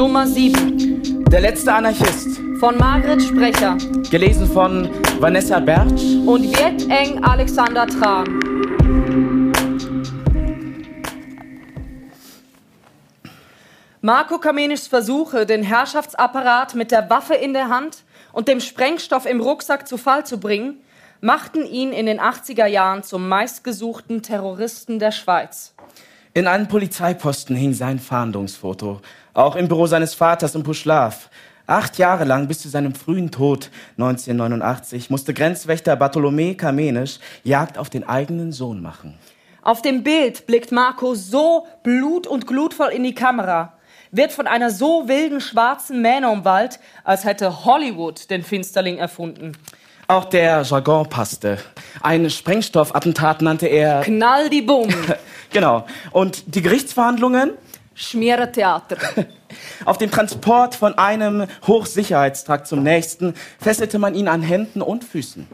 [0.00, 2.40] Nummer 7 Der letzte Anarchist.
[2.58, 3.76] von Margret Sprecher
[4.10, 6.02] Gelesen von Vanessa Bertsch.
[6.24, 9.52] und Viet Eng Alexander Tran.
[14.00, 19.42] Marco Kamenischs Versuche, den Herrschaftsapparat mit der Waffe in der Hand und dem Sprengstoff im
[19.42, 20.78] Rucksack zu Fall zu bringen,
[21.20, 25.74] machten ihn in den 80er Jahren zum meistgesuchten Terroristen der Schweiz.
[26.32, 29.00] In einem Polizeiposten hing sein Fahndungsfoto.
[29.34, 31.30] Auch im Büro seines Vaters in Puschlav.
[31.66, 37.90] Acht Jahre lang bis zu seinem frühen Tod 1989 musste Grenzwächter Bartholomä Kamenisch Jagd auf
[37.90, 39.16] den eigenen Sohn machen.
[39.62, 43.74] Auf dem Bild blickt Marco so blut- und glutvoll in die Kamera,
[44.10, 49.52] wird von einer so wilden schwarzen Mähne umwallt, als hätte Hollywood den Finsterling erfunden.
[50.08, 51.58] Auch der Jargon passte.
[52.02, 54.00] Ein Sprengstoffattentat nannte er.
[54.00, 54.88] Knall die Bumm,
[55.52, 55.84] Genau.
[56.10, 57.52] Und die Gerichtsverhandlungen?
[58.00, 58.96] Schmierentheater.
[59.84, 65.46] Auf dem Transport von einem Hochsicherheitstrakt zum nächsten fesselte man ihn an Händen und Füßen.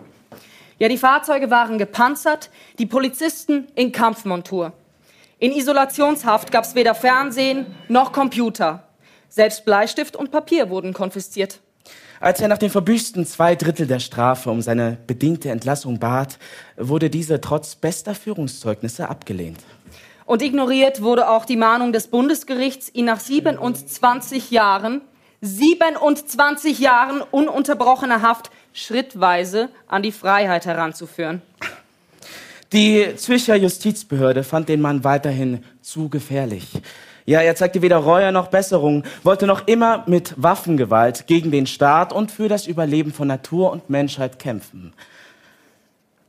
[0.79, 4.73] Ja, die Fahrzeuge waren gepanzert, die Polizisten in Kampfmontur.
[5.39, 8.85] In Isolationshaft gab es weder Fernsehen noch Computer.
[9.29, 11.61] Selbst Bleistift und Papier wurden konfisziert.
[12.21, 16.39] Als er nach den verbüßten zwei Drittel der Strafe um seine bedingte Entlassung bat,
[16.77, 19.59] wurde diese trotz bester Führungszeugnisse abgelehnt.
[20.27, 25.01] Und ignoriert wurde auch die Mahnung des Bundesgerichts, ihn nach 27 Jahren,
[25.41, 31.43] 27 Jahren ununterbrochener Haft schrittweise an die Freiheit heranzuführen.
[32.73, 36.73] Die Zürcher Justizbehörde fand den Mann weiterhin zu gefährlich.
[37.25, 42.13] Ja, er zeigte weder Reue noch Besserung, wollte noch immer mit Waffengewalt gegen den Staat
[42.13, 44.93] und für das Überleben von Natur und Menschheit kämpfen.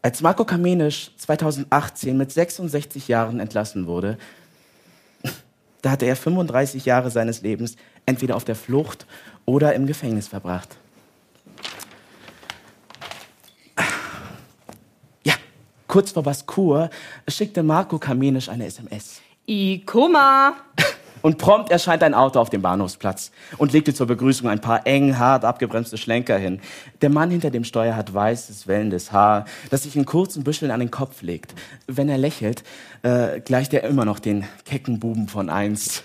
[0.07, 4.18] Als Marco Kamenisch 2018 mit 66 Jahren entlassen wurde,
[5.81, 7.75] da hatte er 35 Jahre seines Lebens
[8.06, 9.06] entweder auf der Flucht
[9.44, 10.78] oder im Gefängnis verbracht.
[15.25, 15.34] Ja,
[15.90, 16.89] kurz vor Baskur
[17.28, 19.19] schickte Marco Kamenisch eine SMS.
[19.45, 20.56] I Kummer.
[21.22, 25.17] Und prompt erscheint ein Auto auf dem Bahnhofsplatz und legte zur Begrüßung ein paar eng,
[25.17, 26.59] hart abgebremste Schlenker hin.
[27.01, 30.79] Der Mann hinter dem Steuer hat weißes, wellendes Haar, das sich in kurzen Büscheln an
[30.79, 31.53] den Kopf legt.
[31.88, 32.63] Wenn er lächelt,
[33.03, 36.03] äh, gleicht er immer noch den kecken Buben von einst.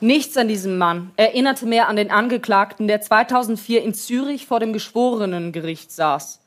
[0.00, 4.72] Nichts an diesem Mann erinnerte mehr an den Angeklagten, der 2004 in Zürich vor dem
[4.72, 6.40] Geschworenengericht saß.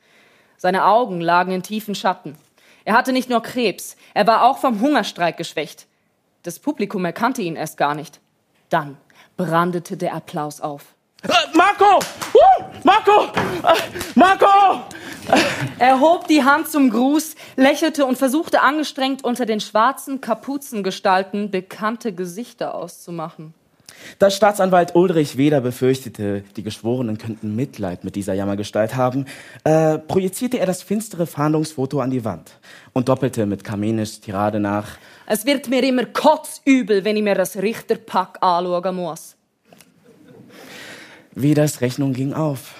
[0.56, 2.38] Seine Augen lagen in tiefen Schatten.
[2.86, 5.88] Er hatte nicht nur Krebs, er war auch vom Hungerstreik geschwächt.
[6.44, 8.20] Das Publikum erkannte ihn erst gar nicht.
[8.70, 8.98] Dann
[9.38, 10.96] brandete der Applaus auf.
[11.24, 12.00] Äh, Marco!
[12.34, 13.26] Uh, Marco!
[13.64, 13.76] Äh,
[14.16, 14.82] Marco!
[15.78, 22.14] Er hob die Hand zum Gruß, lächelte und versuchte angestrengt unter den schwarzen Kapuzengestalten bekannte
[22.14, 23.54] Gesichter auszumachen.
[24.20, 29.26] Da Staatsanwalt Ulrich Weder befürchtete, die Geschworenen könnten Mitleid mit dieser Jammergestalt haben,
[29.64, 32.52] äh, projizierte er das finstere Fahndungsfoto an die Wand
[32.94, 34.98] und doppelte mit Kamenischs Tirade nach.
[35.34, 39.38] Es wird mir immer kotzübel, wenn ich mir das Richterpack anschauen muss.
[41.34, 42.76] Weders Rechnung ging auf.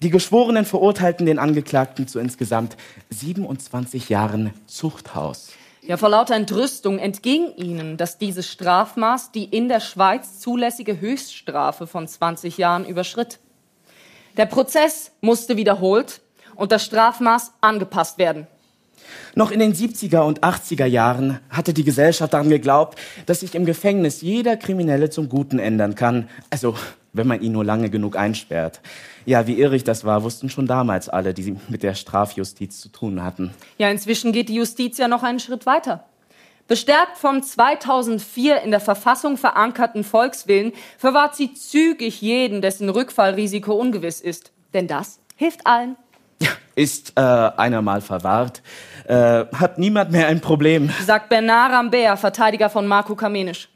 [0.00, 2.76] Die Geschworenen verurteilten den Angeklagten zu insgesamt
[3.10, 5.48] 27 Jahren Zuchthaus.
[5.82, 11.88] Ja, vor lauter Entrüstung entging ihnen, dass dieses Strafmaß die in der Schweiz zulässige Höchststrafe
[11.88, 13.40] von 20 Jahren überschritt.
[14.36, 16.20] Der Prozess musste wiederholt
[16.54, 18.46] und das Strafmaß angepasst werden.
[19.34, 23.64] Noch in den 70er und 80er Jahren hatte die Gesellschaft daran geglaubt, dass sich im
[23.64, 26.28] Gefängnis jeder Kriminelle zum Guten ändern kann.
[26.50, 26.74] Also,
[27.12, 28.80] wenn man ihn nur lange genug einsperrt.
[29.26, 33.22] Ja, wie irrig das war, wussten schon damals alle, die mit der Strafjustiz zu tun
[33.22, 33.52] hatten.
[33.76, 36.04] Ja, inzwischen geht die Justiz ja noch einen Schritt weiter.
[36.66, 44.20] Bestärkt vom 2004 in der Verfassung verankerten Volkswillen verwahrt sie zügig jeden, dessen Rückfallrisiko ungewiss
[44.20, 44.52] ist.
[44.74, 45.96] Denn das hilft allen.
[46.74, 48.62] Ist äh, einer mal verwahrt,
[49.04, 50.90] äh, hat niemand mehr ein Problem.
[51.04, 53.68] Sagt Bernard Rambert, Verteidiger von Marco Kamenisch.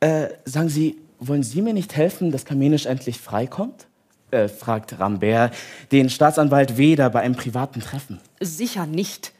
[0.00, 3.86] Äh, sagen Sie, wollen Sie mir nicht helfen, dass Kamenisch endlich freikommt?
[4.30, 5.52] Äh, fragt Rambert
[5.92, 8.18] den Staatsanwalt Weder bei einem privaten Treffen.
[8.40, 9.32] Sicher nicht.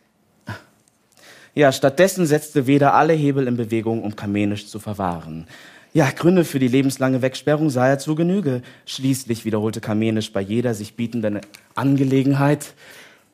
[1.55, 5.46] Ja, stattdessen setzte Weder alle Hebel in Bewegung, um Kamenisch zu verwahren.
[5.94, 8.62] Ja, Gründe für die lebenslange Wegsperrung sah er zu Genüge.
[8.87, 11.41] Schließlich wiederholte Kamenisch bei jeder sich bietenden
[11.75, 12.73] Angelegenheit.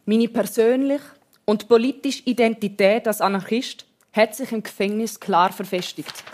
[0.07, 1.05] Meine persönliche
[1.45, 6.25] und politische Identität als Anarchist hat sich im Gefängnis klar verfestigt.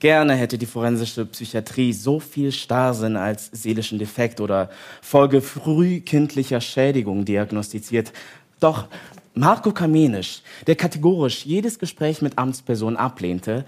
[0.00, 4.68] Gerne hätte die forensische Psychiatrie so viel Starrsinn als seelischen Defekt oder
[5.00, 8.12] Folge frühkindlicher Schädigung diagnostiziert.
[8.60, 8.88] Doch
[9.34, 13.64] Marco Kamenisch, der kategorisch jedes Gespräch mit Amtspersonen ablehnte,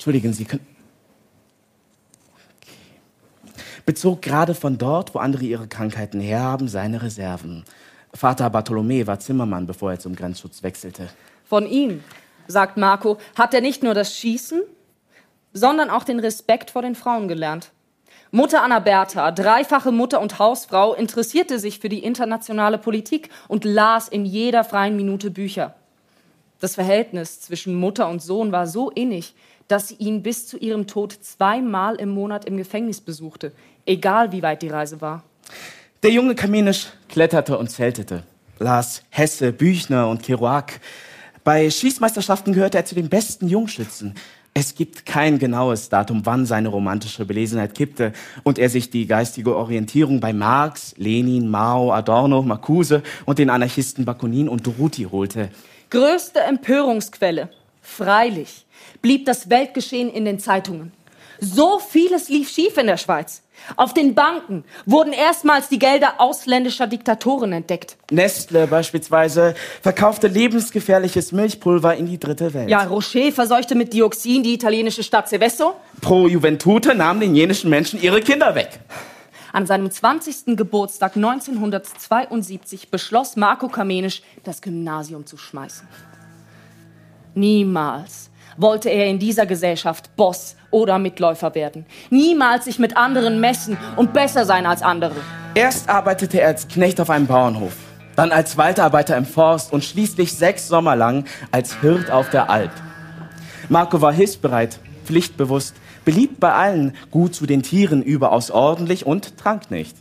[0.00, 0.66] Entschuldigen Sie, können.
[2.62, 2.72] Okay.
[3.84, 7.64] Bezog gerade von dort, wo andere ihre Krankheiten herhaben, seine Reserven.
[8.14, 11.10] Vater Bartholomä war Zimmermann, bevor er zum Grenzschutz wechselte.
[11.44, 12.02] Von ihm,
[12.46, 14.62] sagt Marco, hat er nicht nur das Schießen,
[15.52, 17.70] sondern auch den Respekt vor den Frauen gelernt.
[18.30, 24.08] Mutter Anna Bertha, dreifache Mutter und Hausfrau, interessierte sich für die internationale Politik und las
[24.08, 25.74] in jeder freien Minute Bücher.
[26.58, 29.34] Das Verhältnis zwischen Mutter und Sohn war so innig,
[29.70, 33.52] dass sie ihn bis zu ihrem Tod zweimal im Monat im Gefängnis besuchte,
[33.86, 35.22] egal wie weit die Reise war.
[36.02, 38.24] Der junge Kamenisch kletterte und zeltete,
[38.58, 40.80] las Hesse, Büchner und Kerouac.
[41.44, 44.14] Bei Schießmeisterschaften gehörte er zu den besten Jungschützen.
[44.54, 48.12] Es gibt kein genaues Datum, wann seine romantische Belesenheit kippte
[48.42, 54.04] und er sich die geistige Orientierung bei Marx, Lenin, Mao, Adorno, Marcuse und den Anarchisten
[54.04, 55.50] Bakunin und Durruti holte.
[55.90, 57.50] Größte Empörungsquelle,
[57.90, 58.66] freilich,
[59.02, 60.92] blieb das Weltgeschehen in den Zeitungen.
[61.40, 63.42] So vieles lief schief in der Schweiz.
[63.76, 67.96] Auf den Banken wurden erstmals die Gelder ausländischer Diktatoren entdeckt.
[68.10, 72.68] Nestle beispielsweise verkaufte lebensgefährliches Milchpulver in die dritte Welt.
[72.68, 75.74] Ja, Rocher verseuchte mit Dioxin die italienische Stadt Seveso.
[76.00, 78.80] Pro Juventute nahmen den jenischen Menschen ihre Kinder weg.
[79.52, 80.56] An seinem 20.
[80.56, 85.88] Geburtstag 1972 beschloss Marco Kamenisch, das Gymnasium zu schmeißen.
[87.34, 91.86] Niemals wollte er in dieser Gesellschaft Boss oder Mitläufer werden.
[92.10, 95.16] Niemals sich mit anderen messen und besser sein als andere.
[95.54, 97.74] Erst arbeitete er als Knecht auf einem Bauernhof,
[98.16, 102.72] dann als Waldarbeiter im Forst und schließlich sechs Sommer lang als Hirt auf der Alp.
[103.68, 105.74] Marco war hilfsbereit, pflichtbewusst,
[106.04, 109.96] beliebt bei allen, gut zu den Tieren, überaus ordentlich und trank nicht.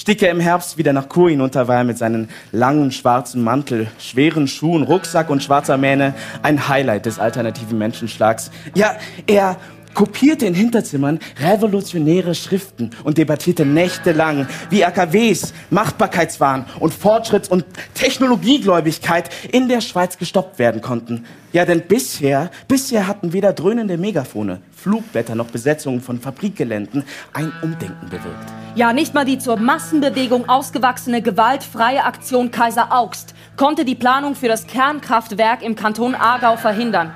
[0.00, 3.86] Stieg er im Herbst wieder nach Chur hinunter, war er mit seinem langen schwarzen Mantel,
[3.98, 8.50] schweren Schuhen, Rucksack und schwarzer Mähne ein Highlight des alternativen Menschenschlags.
[8.74, 9.58] Ja, er
[9.94, 17.64] kopierte in Hinterzimmern revolutionäre Schriften und debattierte nächtelang, wie AKWs, Machtbarkeitswahn und Fortschritts- und
[17.94, 21.24] Technologiegläubigkeit in der Schweiz gestoppt werden konnten.
[21.52, 28.08] Ja, denn bisher, bisher hatten weder dröhnende Megafone, Flugblätter noch Besetzungen von Fabrikgeländen ein Umdenken
[28.08, 28.52] bewirkt.
[28.76, 34.48] Ja, nicht mal die zur Massenbewegung ausgewachsene gewaltfreie Aktion Kaiser Augst konnte die Planung für
[34.48, 37.12] das Kernkraftwerk im Kanton Aargau verhindern.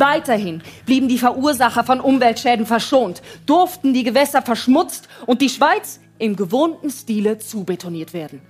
[0.00, 6.36] Weiterhin blieben die Verursacher von Umweltschäden verschont, durften die Gewässer verschmutzt und die Schweiz im
[6.36, 8.40] gewohnten Stile zubetoniert werden.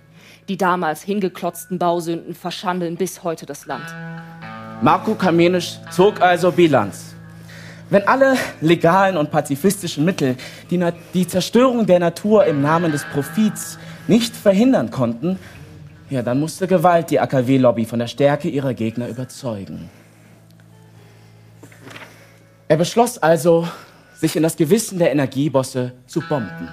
[0.49, 3.85] Die damals hingeklotzten Bausünden verschandeln bis heute das Land.
[4.81, 7.17] Marco Kamenisch zog also Bilanz.
[7.91, 10.37] Wenn alle legalen und pazifistischen Mittel
[10.70, 10.81] die,
[11.14, 13.76] die Zerstörung der Natur im Namen des Profits
[14.07, 15.37] nicht verhindern konnten,
[16.11, 19.90] ja, dann musste Gewalt die AKW-Lobby von der Stärke ihrer Gegner überzeugen.
[22.71, 23.67] Er beschloss also,
[24.15, 26.69] sich in das Gewissen der Energiebosse zu bomben.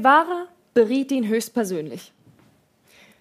[0.00, 2.12] Guevara beriet ihn höchstpersönlich.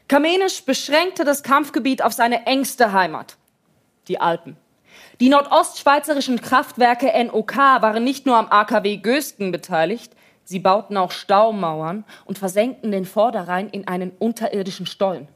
[0.08, 3.36] Kamenisch beschränkte das Kampfgebiet auf seine engste Heimat,
[4.08, 4.56] die Alpen.
[5.20, 10.14] Die nordostschweizerischen Kraftwerke NOK waren nicht nur am AKW Gösgen beteiligt,
[10.46, 15.28] sie bauten auch Staumauern und versenkten den Vorderrhein in einen unterirdischen Stollen.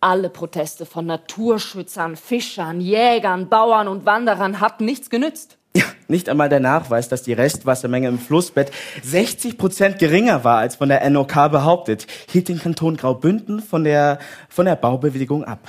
[0.00, 5.56] Alle Proteste von Naturschützern, Fischern, Jägern, Bauern und Wanderern hatten nichts genützt.
[5.76, 8.70] Ja, nicht einmal der Nachweis, dass die Restwassermenge im Flussbett
[9.02, 14.18] 60 Prozent geringer war als von der NOK behauptet, hielt den Kanton Graubünden von der,
[14.48, 15.60] von der Baubewegung ab.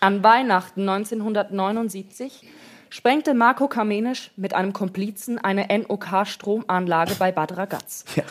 [0.00, 2.44] An Weihnachten 1979
[2.90, 8.04] sprengte Marco Kamenisch mit einem Komplizen eine NOK-Stromanlage bei Bad Ragaz.
[8.16, 8.24] Ja.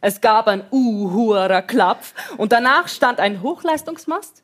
[0.00, 4.42] Es gab ein Uhurer Klapf und danach stand ein Hochleistungsmast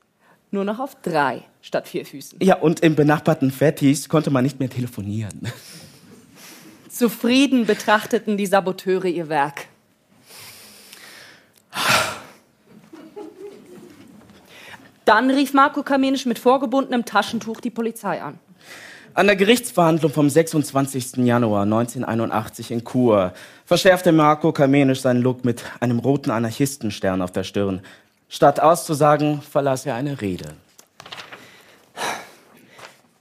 [0.50, 2.38] nur noch auf drei statt vier Füßen.
[2.42, 5.48] Ja, und im benachbarten Fettis konnte man nicht mehr telefonieren.
[6.88, 9.66] Zufrieden betrachteten die Saboteure ihr Werk.
[15.04, 18.38] Dann rief Marco Kamenisch mit vorgebundenem Taschentuch die Polizei an.
[19.14, 21.16] An der Gerichtsverhandlung vom 26.
[21.16, 23.32] Januar 1981 in Chur
[23.64, 27.80] verschärfte Marco Kamenisch seinen Look mit einem roten Anarchistenstern auf der Stirn.
[28.28, 30.54] Statt auszusagen, verlas er eine Rede.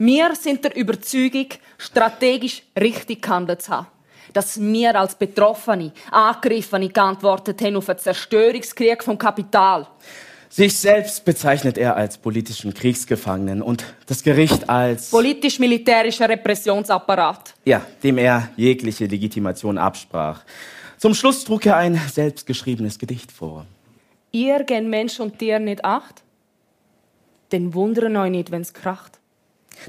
[0.02, 3.88] Wir sind der Überzeugung, strategisch richtig gehandelt zu haben.
[4.32, 9.88] Dass wir als Betroffene, Angegriffene geantwortet haben auf einen Zerstörungskrieg vom Kapital.
[10.48, 17.56] Sich selbst bezeichnet er als politischen Kriegsgefangenen und das Gericht als politisch-militärischer Repressionsapparat.
[17.66, 20.46] Ja, dem er jegliche Legitimation absprach.
[20.98, 23.66] Zum Schluss trug er ein selbstgeschriebenes Gedicht vor.
[24.32, 26.24] Ihr gen Mensch und Tier nicht acht?
[27.52, 29.19] Denn wundern euch nicht, wenn's kracht.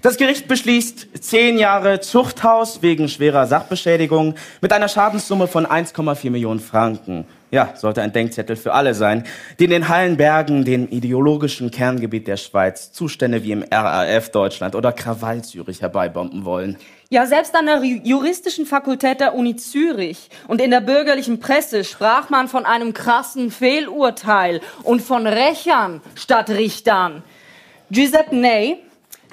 [0.03, 6.61] Das Gericht beschließt zehn Jahre Zuchthaus wegen schwerer Sachbeschädigung mit einer Schadenssumme von 1,4 Millionen
[6.61, 7.27] Franken.
[7.51, 9.25] Ja, sollte ein Denkzettel für alle sein,
[9.59, 14.93] die in den Hallenbergen, dem ideologischen Kerngebiet der Schweiz, Zustände wie im RAF Deutschland oder
[14.93, 16.79] Krawall Zürich herbeibomben wollen.
[17.09, 22.31] Ja, selbst an der juristischen Fakultät der Uni Zürich und in der bürgerlichen Presse sprach
[22.31, 27.25] man von einem krassen Fehlurteil und von Rächern statt Richtern.
[27.91, 28.79] Giuseppe Ney,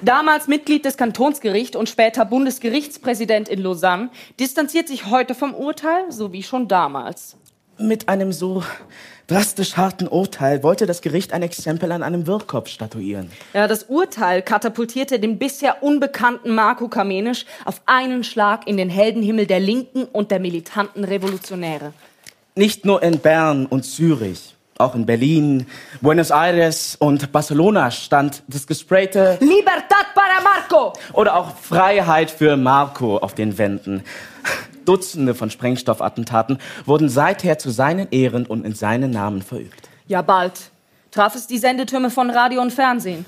[0.02, 6.32] damals Mitglied des Kantonsgerichts und später Bundesgerichtspräsident in Lausanne, distanziert sich heute vom Urteil, so
[6.32, 7.36] wie schon damals.
[7.80, 8.64] Mit einem so
[9.28, 13.30] drastisch harten Urteil wollte das Gericht ein Exempel an einem Wirrkopf statuieren.
[13.54, 19.46] Ja, das Urteil katapultierte den bisher unbekannten Marco Kamenisch auf einen Schlag in den Heldenhimmel
[19.46, 21.92] der Linken und der militanten Revolutionäre.
[22.56, 25.66] Nicht nur in Bern und Zürich, auch in Berlin,
[26.00, 30.92] Buenos Aires und Barcelona stand das gesprayte Libertad para Marco!
[31.12, 34.02] oder auch Freiheit für Marco auf den Wänden.
[34.84, 39.88] Dutzende von Sprengstoffattentaten wurden seither zu seinen Ehren und in seinen Namen verübt.
[40.06, 40.70] Ja, bald
[41.10, 43.26] traf es die Sendetürme von Radio und Fernsehen.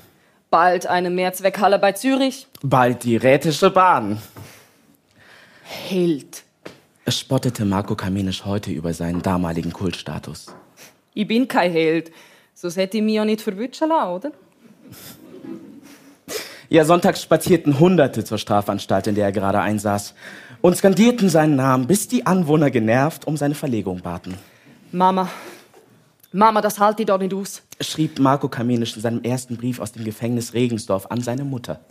[0.49, 2.47] Bald eine Mehrzweckhalle bei Zürich.
[2.63, 4.21] Bald die Rätische Bahn.
[5.63, 6.43] Held.
[7.05, 10.47] Es spottete Marco Kamenisch heute über seinen damaligen Kultstatus.
[11.13, 12.11] Ich bin kein Held.
[12.53, 14.31] Sonst hätte ich mich ja nicht verwünschen lassen, oder?
[16.69, 20.13] Ja, sonntags spazierten Hunderte zur Strafanstalt, in der er gerade einsaß,
[20.61, 24.35] und skandierten seinen Namen, bis die Anwohner genervt um seine Verlegung baten.
[24.91, 25.29] Mama,
[26.33, 27.61] Mama, das halte ich doch nicht aus.
[27.81, 31.81] Schrieb Marco Kamenisch in seinem ersten Brief aus dem Gefängnis Regensdorf an seine Mutter.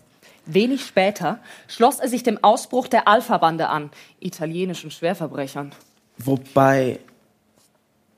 [0.47, 5.73] Wenig später schloss er sich dem Ausbruch der Alpha-Bande an, italienischen Schwerverbrechern.
[6.17, 7.01] Wobei,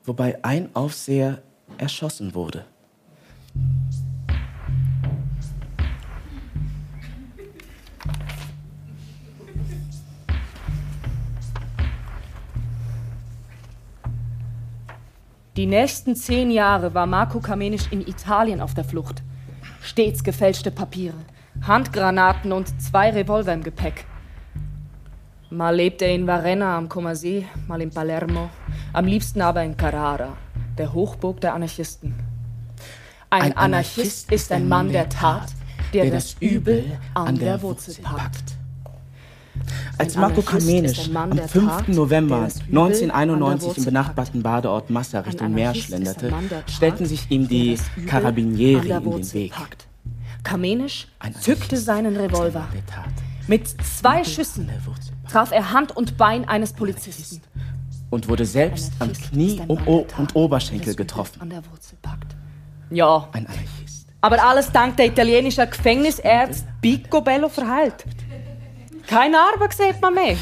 [0.03, 1.41] wobei ein Aufseher
[1.77, 2.65] erschossen wurde.
[15.55, 19.21] Die nächsten zehn Jahre war Marco Kamenisch in Italien auf der Flucht.
[19.81, 21.17] Stets gefälschte Papiere,
[21.61, 24.05] Handgranaten und zwei Revolver im Gepäck.
[25.53, 28.49] Mal lebte er in Varenna am Comasee, mal in Palermo,
[28.91, 30.35] am liebsten aber in Carrara,
[30.79, 32.15] der Hochburg der Anarchisten.
[33.29, 35.51] Ein, Anarchist ist ein Mann der Tat,
[35.93, 38.57] der das Übel an der Wurzel packt.
[39.99, 41.89] Als Marco Kamenisch am 5.
[41.89, 46.33] November 1991 im benachbarten Badeort Massa Richtung Meer schlenderte,
[46.65, 49.53] stellten sich ihm die Carabinieri in den Weg.
[50.43, 51.09] Kamenisch
[51.41, 52.67] zückte seinen Revolver.
[53.47, 54.67] Mit zwei Schüssen
[55.33, 57.41] traf er Hand und Bein eines Polizisten.
[58.11, 61.51] Und wurde selbst am Knie und, o und Oberschenkel getroffen.
[62.91, 63.27] Ja.
[63.31, 64.07] Ein Anarchist.
[64.21, 68.05] Aber alles dank der italienischen Gefängnisärzt Picobello verheilt.
[69.07, 70.35] Keine Narbe sieht man mehr.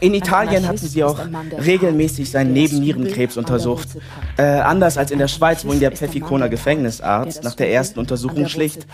[0.00, 1.18] In Italien hatten sie auch
[1.58, 3.88] regelmäßig seinen Nebennierenkrebs untersucht.
[4.36, 8.46] Äh, anders als in der Schweiz, wo ihn der Pfeffikoner Gefängnisarzt nach der ersten Untersuchung
[8.46, 8.86] schlicht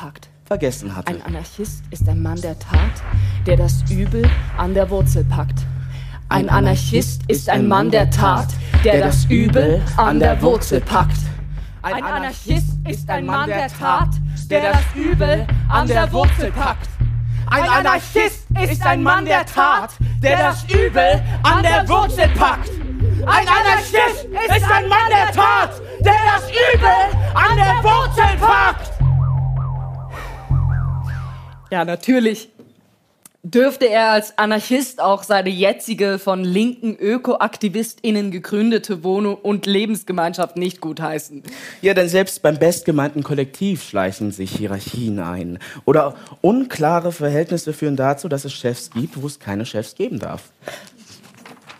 [0.45, 1.09] vergessen hatte.
[1.09, 3.03] Ein Anarchist ist ein Mann der Tat,
[3.47, 5.61] der das Übel an der Wurzel packt.
[6.29, 8.49] Ein Anarchist ist ein Mann der Tat,
[8.85, 11.19] der das Übel an der Wurzel packt.
[11.83, 14.09] Ein Anarchist ist ein Mann der Tat,
[14.49, 16.89] der das Übel an der Wurzel packt.
[17.47, 19.91] Ein Anarchist ist ein Mann der Tat,
[20.23, 22.71] der das Übel an der Wurzel packt.
[23.27, 24.25] Ein Anarchist
[24.57, 26.89] ist ein Mann der Tat, der das Übel
[27.35, 29.02] an der Wurzel packt.
[31.73, 32.51] Ja, natürlich.
[33.43, 40.83] dürfte er als Anarchist auch seine jetzige von linken ÖkoaktivistInnen gegründete Wohnung und Lebensgemeinschaft nicht
[40.83, 41.43] gutheißen.
[41.81, 45.59] Ja, denn selbst beim bestgemeinten Kollektiv schleichen sich Hierarchien ein.
[45.87, 50.51] Oder unklare Verhältnisse führen dazu, dass es Chefs gibt, wo es keine Chefs geben darf.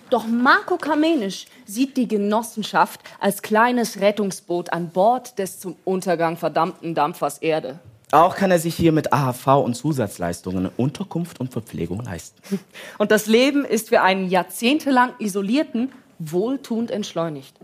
[0.09, 6.95] Doch Marco Kamenisch sieht die Genossenschaft als kleines Rettungsboot an Bord des zum Untergang verdammten
[6.95, 7.79] Dampfers Erde.
[8.13, 12.61] Auch kann er sich hier mit AHV und Zusatzleistungen Unterkunft und Verpflegung leisten.
[12.99, 17.57] Und das Leben ist für einen jahrzehntelang Isolierten wohltuend entschleunigt.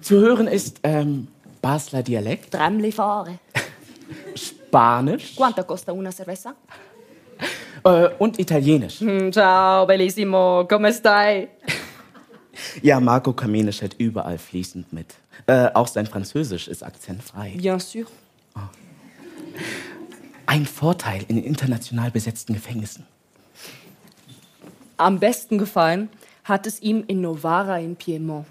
[0.00, 1.26] Zu hören ist ähm,
[1.60, 3.40] Basler Dialekt, Tramli fare.
[4.36, 6.54] Spanisch Quanto costa una cerveza?
[7.84, 9.00] äh, und Italienisch.
[9.00, 11.48] Hm, Ciao, bellissimo, come stai?
[12.80, 15.16] Ja, Marco Kamenisch hält überall fließend mit.
[15.48, 17.54] Äh, auch sein Französisch ist akzentfrei.
[17.56, 18.06] Bien sûr.
[20.46, 23.06] Ein Vorteil in international besetzten Gefängnissen.
[24.96, 26.08] Am besten gefallen
[26.44, 28.46] hat es ihm in Novara in Piemont.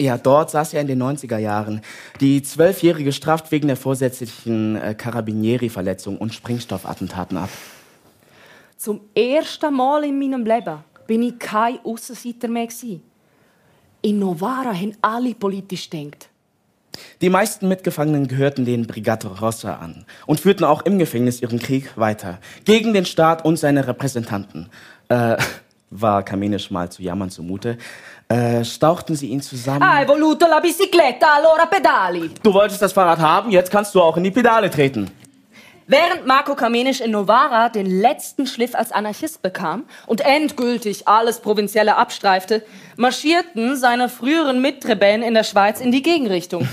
[0.00, 1.80] Ja, dort saß er in den 90er Jahren
[2.20, 7.50] die zwölfjährige Straft wegen der vorsätzlichen äh, Carabinieri-Verletzung und Sprengstoffattentaten ab.
[8.76, 12.66] Zum ersten Mal in meinem Leben bin ich kein Aussenseiter mehr.
[14.00, 16.28] In Novara haben alle politisch denkt.
[17.20, 21.96] Die meisten Mitgefangenen gehörten den Brigate Rossa an und führten auch im Gefängnis ihren Krieg
[21.96, 22.38] weiter.
[22.64, 24.68] Gegen den Staat und seine Repräsentanten.
[25.08, 25.36] Äh,
[25.90, 27.76] war Kamenisch mal zu jammern zumute.
[28.28, 29.86] Äh, stauchten sie ihn zusammen.
[29.86, 32.30] Hai voluto la bicicletta, allora pedali.
[32.42, 35.10] Du wolltest das Fahrrad haben, jetzt kannst du auch in die Pedale treten.
[35.88, 41.96] Während Marco Kamenisch in Novara den letzten Schliff als Anarchist bekam und endgültig alles Provinzielle
[41.96, 42.64] abstreifte,
[42.96, 46.68] marschierten seine früheren Mitrebellen in der Schweiz in die Gegenrichtung.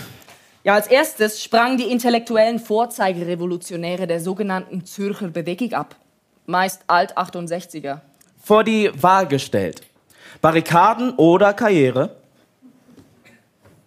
[0.63, 5.95] Ja, als erstes sprangen die intellektuellen Vorzeigerevolutionäre der sogenannten Zürcher Bewegung ab.
[6.45, 8.01] Meist Alt-68er.
[8.43, 9.81] Vor die Wahl gestellt.
[10.41, 12.18] Barrikaden oder Karriere?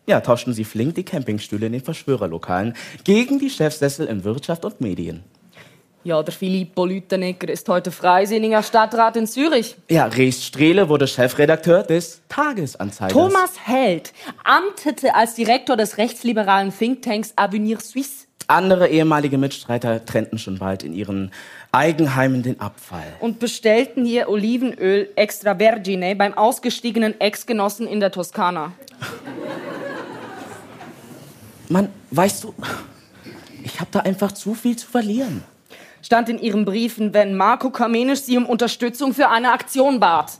[0.07, 4.81] Ja, tauschten sie flink die Campingstühle in den Verschwörerlokalen gegen die Chefsessel in Wirtschaft und
[4.81, 5.23] Medien.
[6.05, 9.77] Ja, der Filippo Lütenegger ist heute freisinniger Stadtrat in Zürich.
[9.88, 13.12] Ja, Rees Strehle wurde Chefredakteur des Tagesanzeigers.
[13.12, 14.12] Thomas Held
[14.43, 18.27] amtete als Direktor des rechtsliberalen Thinktanks Avenir Suisse.
[18.49, 21.31] Andere ehemalige Mitstreiter trennten schon bald in ihren
[21.71, 23.07] Eigenheimen den Abfall.
[23.21, 28.73] und bestellten hier Olivenöl extra vergine beim ausgestiegenen Ex-Genossen in der Toskana.
[31.72, 32.54] Mann, weißt du,
[33.64, 35.42] ich habe da einfach zu viel zu verlieren.
[36.02, 40.32] Stand in ihren Briefen, wenn Marco Kamenisch sie um Unterstützung für eine Aktion bat.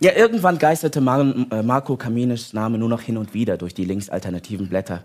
[0.00, 1.20] Ja, irgendwann geisterte Mar
[1.50, 5.04] äh, Marco Kamenischs Name nur noch hin und wieder durch die linksalternativen Blätter.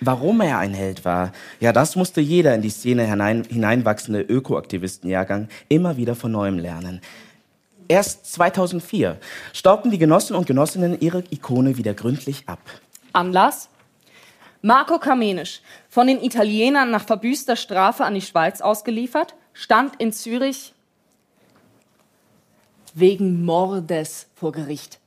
[0.00, 5.48] Warum er ein Held war, ja, das musste jeder in die Szene hinein, hineinwachsende Ökoaktivistenjahrgang
[5.68, 7.00] immer wieder von neuem lernen.
[7.86, 9.18] Erst 2004
[9.52, 12.60] staubten die Genossen und Genossinnen ihre Ikone wieder gründlich ab.
[13.12, 13.68] Anlass?
[14.64, 20.72] Marco Kamenisch, von den Italienern nach verbüßter Strafe an die Schweiz ausgeliefert, stand in Zürich
[22.94, 25.00] wegen Mordes vor Gericht.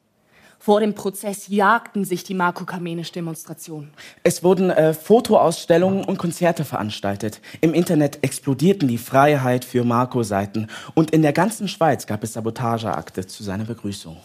[0.60, 3.94] Vor dem Prozess jagten sich die Marco Kamenisch-Demonstrationen.
[4.24, 7.40] Es wurden äh, Fotoausstellungen und Konzerte veranstaltet.
[7.62, 13.26] Im Internet explodierten die Freiheit für Marco-Seiten und in der ganzen Schweiz gab es Sabotageakte
[13.26, 14.18] zu seiner Begrüßung.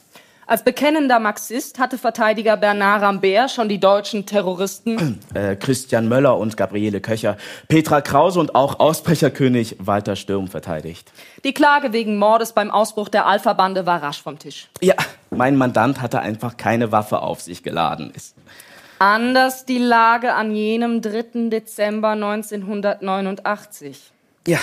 [0.50, 6.56] Als bekennender Marxist hatte Verteidiger Bernard Rambert schon die deutschen Terroristen Äh, Christian Möller und
[6.56, 7.36] Gabriele Köcher,
[7.68, 11.12] Petra Krause und auch Ausbrecherkönig Walter Sturm verteidigt.
[11.44, 14.66] Die Klage wegen Mordes beim Ausbruch der Alpha-Bande war rasch vom Tisch.
[14.80, 14.96] Ja,
[15.30, 18.10] mein Mandant hatte einfach keine Waffe auf sich geladen.
[18.12, 18.34] Ist
[18.98, 21.48] Anders die Lage an jenem 3.
[21.48, 24.10] Dezember 1989.
[24.48, 24.58] Ja,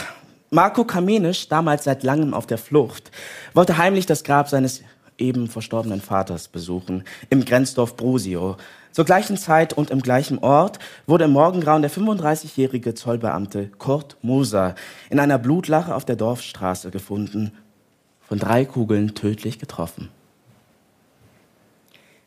[0.50, 3.10] Marco Kamenisch, damals seit langem auf der Flucht,
[3.54, 4.82] wollte heimlich das Grab seines
[5.18, 8.58] eben verstorbenen Vaters besuchen, im Grenzdorf Brusio.
[8.92, 14.76] Zur gleichen Zeit und im gleichen Ort wurde im Morgengrauen der 35-jährige Zollbeamte Kurt Moser
[15.10, 17.52] in einer Blutlache auf der Dorfstraße gefunden,
[18.28, 20.10] von drei Kugeln tödlich getroffen.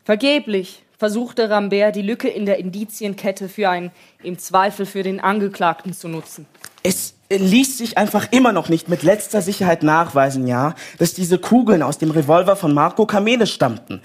[0.04, 3.90] Vergeblich versuchte Rambert, die Lücke in der Indizienkette für einen
[4.22, 6.46] im Zweifel für den Angeklagten zu nutzen.
[6.82, 11.82] Es ließ sich einfach immer noch nicht mit letzter Sicherheit nachweisen, ja, dass diese Kugeln
[11.82, 14.00] aus dem Revolver von Marco Kamene stammten.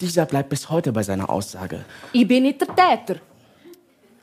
[0.00, 1.84] Dieser bleibt bis heute bei seiner Aussage.
[2.12, 3.20] Ich bin nicht der Täter.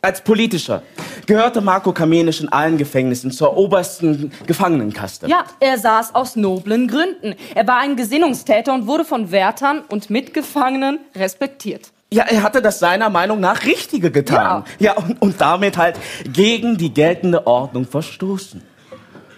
[0.02, 0.84] Als politischer
[1.26, 5.28] gehörte Marco Kamenisch in allen Gefängnissen zur obersten Gefangenenkaste.
[5.28, 7.36] Ja, er saß aus noblen Gründen.
[7.56, 11.92] Er war ein Gesinnungstäter und wurde von Wärtern und Mitgefangenen respektiert.
[12.12, 14.64] Ja, er hatte das seiner Meinung nach Richtige getan.
[14.80, 15.98] Ja, und, und damit halt
[16.32, 18.64] gegen die geltende Ordnung verstoßen.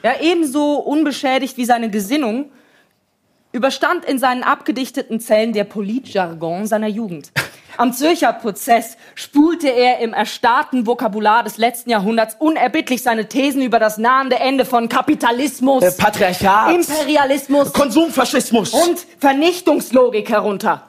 [0.03, 2.51] ja ebenso unbeschädigt wie seine Gesinnung,
[3.51, 7.31] überstand in seinen abgedichteten Zellen der Politjargon seiner Jugend.
[7.77, 13.79] Am Zürcher Prozess spulte er im erstarrten Vokabular des letzten Jahrhunderts unerbittlich seine Thesen über
[13.79, 18.73] das nahende Ende von Kapitalismus, Äh, Patriarchat, Imperialismus Konsumfaschismus.
[18.73, 20.83] und Vernichtungslogik herunter.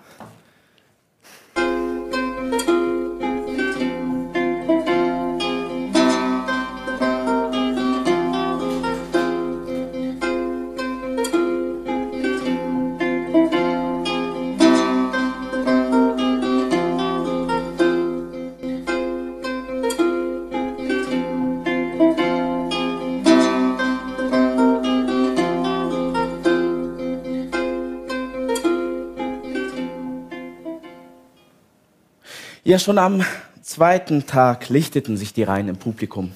[32.70, 33.24] Ja, schon am
[33.62, 36.30] zweiten Tag lichteten sich die Reihen im Publikum.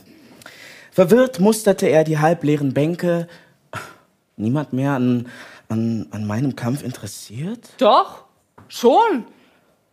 [0.91, 3.29] Verwirrt musterte er die halbleeren Bänke.
[4.37, 5.29] Niemand mehr an,
[5.69, 7.69] an, an meinem Kampf interessiert?
[7.79, 8.25] Doch,
[8.67, 9.27] schon.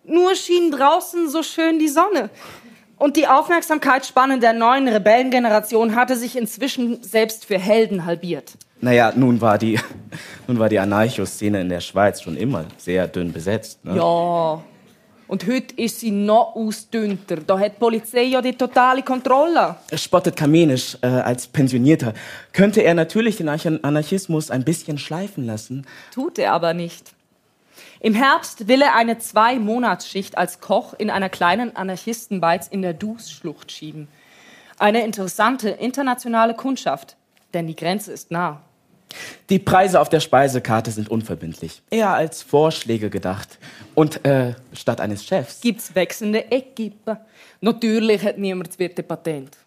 [0.03, 2.31] Nur schien draußen so schön die Sonne.
[2.97, 8.53] Und die Aufmerksamkeitsspanne der neuen Rebellengeneration hatte sich inzwischen selbst für Helden halbiert.
[8.79, 9.79] Naja, nun war die,
[10.47, 13.85] nun war die Anarcho-Szene in der Schweiz schon immer sehr dünn besetzt.
[13.85, 13.95] Ne?
[13.95, 14.63] Ja.
[15.31, 17.37] Und heute ist sie noch ausdünnter.
[17.37, 19.77] Da hat die Polizei ja die totale Kontrolle.
[19.95, 22.13] Spottet Kamenisch äh, als Pensionierter.
[22.51, 25.87] Könnte er natürlich den Anarch- Anarchismus ein bisschen schleifen lassen.
[26.13, 27.13] Tut er aber nicht.
[28.01, 33.71] Im Herbst will er eine Zwei-Monats-Schicht als Koch in einer kleinen Anarchistenbeiz in der Dus-Schlucht
[33.71, 34.09] schieben.
[34.79, 37.15] Eine interessante internationale Kundschaft,
[37.53, 38.63] denn die Grenze ist nah.
[39.49, 41.81] Die Preise auf der Speisekarte sind unverbindlich.
[41.89, 43.59] Eher als Vorschläge gedacht.
[43.95, 45.61] Und äh, statt eines Chefs.
[45.61, 47.17] Gibt's wechselnde Equipen?
[47.59, 49.57] Natürlich hat niemand das vierte Patent.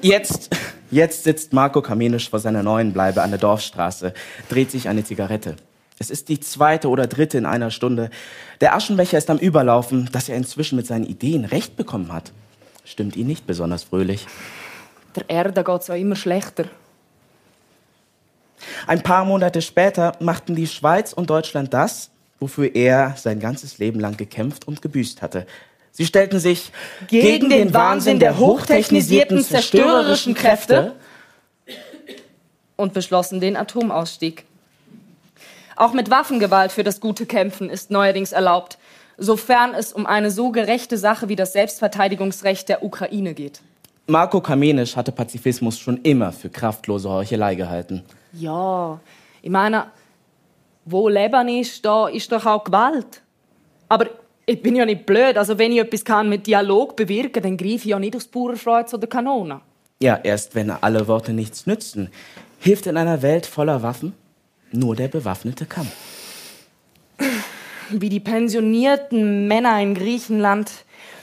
[0.00, 0.50] Jetzt,
[0.90, 4.12] jetzt sitzt Marco Kamenisch vor seiner neuen Bleibe an der Dorfstraße,
[4.48, 5.56] dreht sich eine Zigarette.
[5.98, 8.10] Es ist die zweite oder dritte in einer Stunde.
[8.60, 12.32] Der Aschenbecher ist am Überlaufen, dass er inzwischen mit seinen Ideen recht bekommen hat.
[12.84, 14.26] Stimmt ihn nicht besonders fröhlich.
[15.14, 16.64] Der Erde geht's ja immer schlechter.
[18.86, 24.00] Ein paar Monate später machten die Schweiz und Deutschland das, wofür er sein ganzes Leben
[24.00, 25.46] lang gekämpft und gebüßt hatte.
[25.92, 26.72] Sie stellten sich
[27.08, 30.94] Gegen den Wahnsinn der hochtechnisierten, zerstörerischen Kräfte
[32.76, 34.44] und beschlossen den Atomausstieg.
[35.76, 38.78] Auch mit Waffengewalt für das gute Kämpfen ist neuerdings erlaubt,
[39.18, 43.60] sofern es um eine so gerechte Sache wie das Selbstverteidigungsrecht der Ukraine geht.
[44.06, 48.02] Marco Kamenisch hatte Pazifismus schon immer für kraftlose Heuchelei gehalten.
[48.32, 48.98] Ja,
[49.42, 49.86] ich meine,
[50.84, 53.22] wo Leben ist, da ist doch auch Gewalt.
[53.88, 54.06] Aber
[54.46, 57.74] ich bin ja nicht blöd, also wenn ich etwas kann mit Dialog bewirken, dann greife
[57.74, 59.60] ich ja nicht aufs Bauernkreuz oder Kanone.
[60.00, 62.10] Ja, erst wenn alle Worte nichts nützen,
[62.58, 64.14] hilft in einer Welt voller Waffen
[64.72, 65.92] nur der bewaffnete Kampf.
[67.90, 70.70] Wie die pensionierten Männer in Griechenland,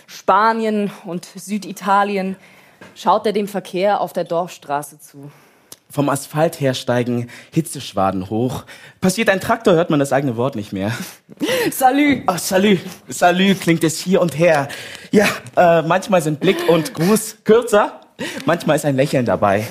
[0.07, 2.35] Spanien und Süditalien
[2.95, 5.31] schaut er dem Verkehr auf der Dorfstraße zu.
[5.91, 8.65] Vom Asphalt her steigen Hitzeschwaden hoch.
[9.01, 10.91] Passiert ein Traktor, hört man das eigene Wort nicht mehr.
[11.71, 12.21] Salü!
[12.27, 14.67] Oh, salü, salü klingt es hier und her.
[15.11, 18.01] Ja, äh, manchmal sind Blick und Gruß kürzer,
[18.45, 19.67] manchmal ist ein Lächeln dabei.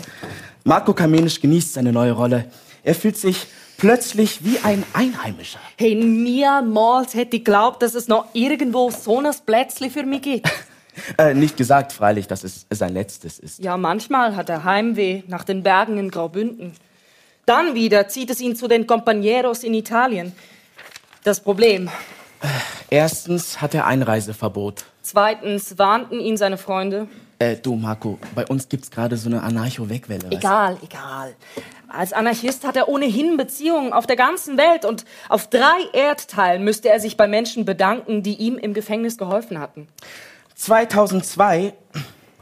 [0.64, 2.46] Marco Kamenisch genießt seine neue Rolle.
[2.82, 5.60] Er fühlt sich plötzlich wie ein Einheimischer.
[5.76, 10.48] Hey, niemals hätte ich geglaubt, dass es noch irgendwo so ein Plätzchen für mich gibt.
[11.16, 13.58] Äh, nicht gesagt, freilich, dass es sein letztes ist.
[13.58, 16.72] Ja, manchmal hat er Heimweh nach den Bergen in Graubünden.
[17.46, 20.32] Dann wieder zieht es ihn zu den Compañeros in Italien.
[21.24, 21.88] Das Problem.
[22.90, 24.84] Erstens hat er Einreiseverbot.
[25.02, 27.08] Zweitens warnten ihn seine Freunde.
[27.38, 30.24] Äh, du, Marco, bei uns gibt's gerade so eine Anarcho-Wegwelle.
[30.24, 30.32] weißt?
[30.32, 31.34] Egal, egal.
[31.88, 36.90] Als Anarchist hat er ohnehin Beziehungen auf der ganzen Welt und auf drei Erdteilen müsste
[36.90, 39.88] er sich bei Menschen bedanken, die ihm im Gefängnis geholfen hatten.
[40.58, 41.72] 2002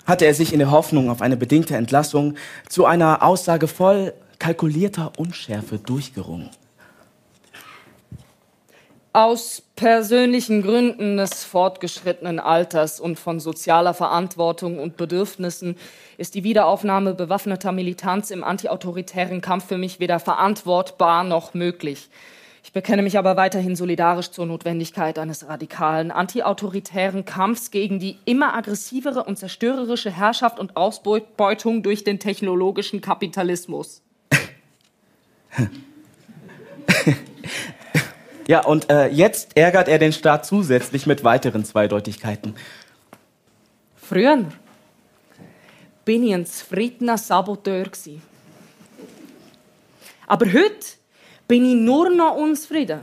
[0.07, 2.37] hatte er sich in der Hoffnung auf eine bedingte Entlassung
[2.69, 6.49] zu einer Aussage voll kalkulierter Unschärfe durchgerungen.
[9.13, 15.77] Aus persönlichen Gründen des fortgeschrittenen Alters und von sozialer Verantwortung und Bedürfnissen
[16.17, 22.09] ist die Wiederaufnahme bewaffneter Militanz im antiautoritären Kampf für mich weder verantwortbar noch möglich.
[22.67, 28.57] Ich bekenne mich aber weiterhin solidarisch zur Notwendigkeit eines radikalen, antiautoritären Kampfs gegen die immer
[28.57, 34.03] aggressivere und zerstörerische Herrschaft und Ausbeutung durch den technologischen Kapitalismus.
[38.49, 42.55] Ja, und äh, jetzt ärgert er den Staat zusätzlich mit weiteren Zweideutigkeiten.
[43.97, 44.45] Früher
[46.05, 47.91] bin ich ein zufriedener Saboteur.
[50.29, 50.97] Aber heute
[51.49, 53.03] bin ich nur noch unzufrieden,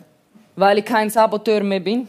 [0.56, 2.08] weil ich kein Saboteur mehr bin.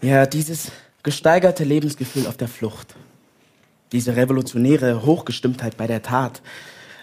[0.00, 0.70] Ja, dieses
[1.02, 2.94] gesteigerte Lebensgefühl auf der Flucht,
[3.92, 6.42] diese revolutionäre Hochgestimmtheit bei der Tat,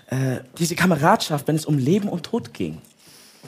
[0.07, 2.79] äh, diese Kameradschaft, wenn es um Leben und Tod ging.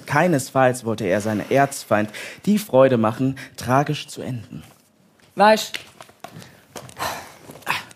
[0.06, 2.10] Keinesfalls wollte er seinen Erzfeind
[2.46, 4.64] die Freude machen, tragisch zu enden.
[5.36, 5.80] Weißt,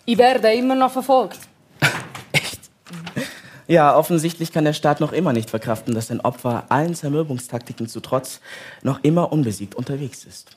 [0.06, 1.40] ich werde immer noch verfolgt.
[3.68, 8.00] Ja, offensichtlich kann der Staat noch immer nicht verkraften, dass sein Opfer allen Zermürbungstaktiken zu
[8.00, 8.40] Trotz
[8.82, 10.56] noch immer unbesiegt unterwegs ist.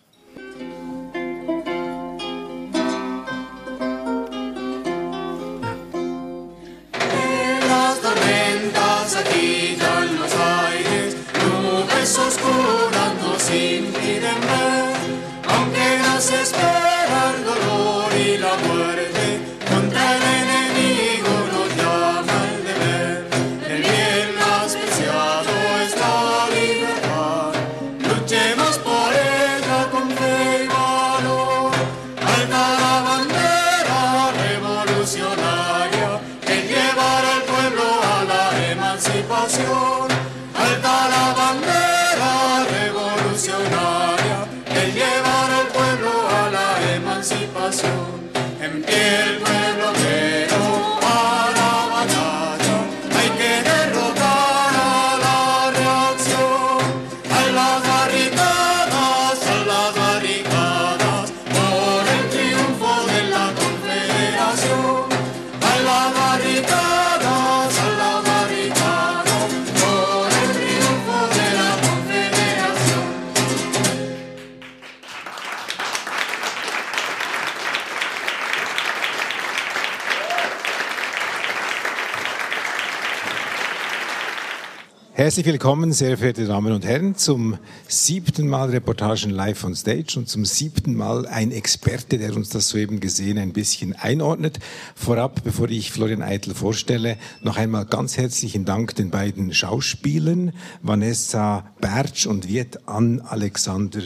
[85.30, 90.28] Herzlich willkommen, sehr verehrte Damen und Herren, zum siebten Mal Reportagen live on stage und
[90.28, 94.58] zum siebten Mal ein Experte, der uns das soeben gesehen ein bisschen einordnet.
[94.96, 101.64] Vorab, bevor ich Florian Eitel vorstelle, noch einmal ganz herzlichen Dank den beiden Schauspielern, Vanessa
[101.80, 104.00] Bertsch und Viet An Alexander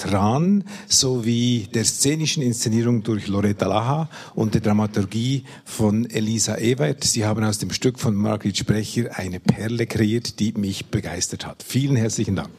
[0.00, 7.04] Tran sowie der szenischen Inszenierung durch Loretta Laha und der Dramaturgie von Elisa Ewert.
[7.04, 11.62] Sie haben aus dem Stück von Margrit Sprecher eine Perle kreiert, die mich begeistert hat.
[11.62, 12.50] Vielen herzlichen Dank.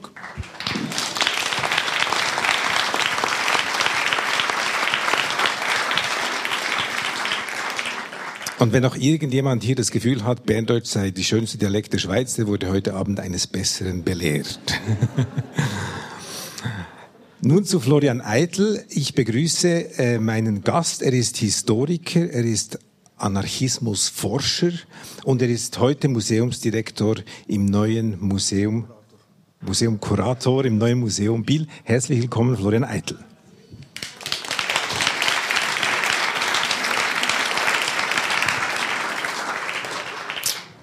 [8.60, 12.36] Und wenn auch irgendjemand hier das Gefühl hat, Berndeutsch sei die schönste Dialekt der Schweiz,
[12.36, 14.60] der wurde heute Abend eines Besseren belehrt.
[17.44, 18.86] Nun zu Florian Eitel.
[18.90, 21.02] Ich begrüße äh, meinen Gast.
[21.02, 22.78] Er ist Historiker, er ist
[23.18, 24.74] Anarchismusforscher
[25.24, 27.16] und er ist heute Museumsdirektor
[27.48, 28.86] im neuen Museum,
[29.60, 31.66] Museum Kurator im neuen Museum Biel.
[31.84, 33.18] Herzlich willkommen, Florian Eitel.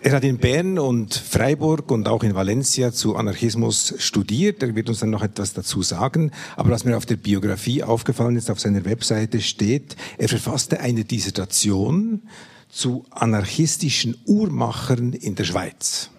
[0.01, 4.63] Er hat in Bern und Freiburg und auch in Valencia zu Anarchismus studiert.
[4.63, 6.31] Er wird uns dann noch etwas dazu sagen.
[6.55, 11.05] Aber was mir auf der Biografie aufgefallen ist, auf seiner Webseite steht, er verfasste eine
[11.05, 12.23] Dissertation
[12.69, 16.11] zu anarchistischen Uhrmachern in der Schweiz.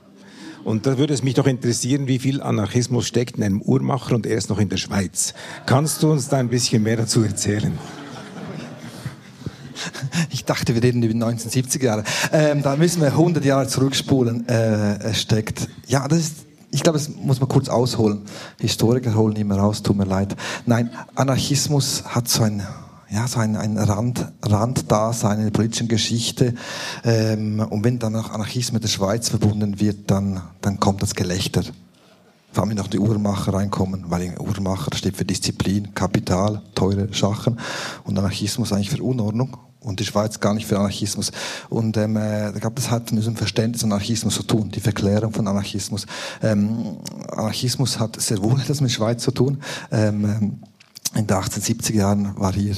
[0.65, 4.25] Und da würde es mich doch interessieren, wie viel Anarchismus steckt in einem Uhrmacher und
[4.25, 5.33] er ist noch in der Schweiz.
[5.65, 7.77] Kannst du uns da ein bisschen mehr dazu erzählen?
[10.31, 12.03] Ich dachte, wir reden über die 1970er Jahre.
[12.31, 14.47] Ähm, da müssen wir 100 Jahre zurückspulen.
[14.47, 15.67] Äh, steckt.
[15.87, 16.35] Ja, das ist
[16.71, 18.21] ich glaube, das muss man kurz ausholen.
[18.59, 20.35] Historiker holen immer raus, tut mir leid.
[20.65, 22.61] Nein, Anarchismus hat so ein,
[23.09, 26.53] ja, so ein, ein Rand, Randdasein in der politischen Geschichte.
[27.03, 31.15] Ähm, und wenn dann auch Anarchismus mit der Schweiz verbunden wird, dann, dann kommt das
[31.15, 31.63] Gelächter.
[32.51, 37.59] Vor allem noch die Uhrmacher reinkommen, weil Uhrmacher steht für Disziplin, Kapital, teure Sachen
[38.03, 41.31] und Anarchismus eigentlich für Unordnung und die Schweiz gar nicht für Anarchismus.
[41.69, 44.79] Und ähm, äh, ich glaube, das hat mit dem Verständnis von Anarchismus zu tun, die
[44.79, 46.05] Verklärung von Anarchismus.
[46.41, 46.97] Ähm,
[47.31, 49.59] Anarchismus hat sehr wohl etwas mit Schweiz zu tun.
[49.91, 50.59] Ähm,
[51.15, 52.75] in den 1870er Jahren war hier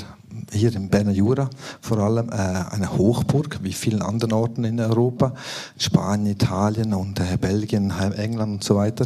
[0.52, 1.50] hier im Berner Jura
[1.82, 5.34] vor allem äh, eine Hochburg, wie vielen anderen Orten in Europa,
[5.78, 9.06] Spanien, Italien und äh, Belgien, England und so weiter.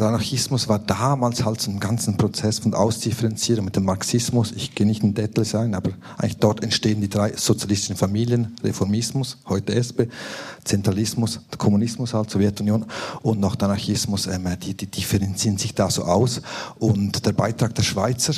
[0.00, 4.50] Der Anarchismus war damals halt so ein ganzen Prozess von Ausdifferenzierung mit dem Marxismus.
[4.52, 8.56] Ich gehe nicht in Details ein, aber eigentlich dort entstehen die drei sozialistischen Familien.
[8.64, 10.08] Reformismus, heute SP,
[10.64, 12.86] Zentralismus, der Kommunismus halt, Sowjetunion
[13.20, 16.40] und noch der Anarchismus, ähm, die, die differenzieren sich da so aus.
[16.78, 18.32] Und der Beitrag der Schweizer,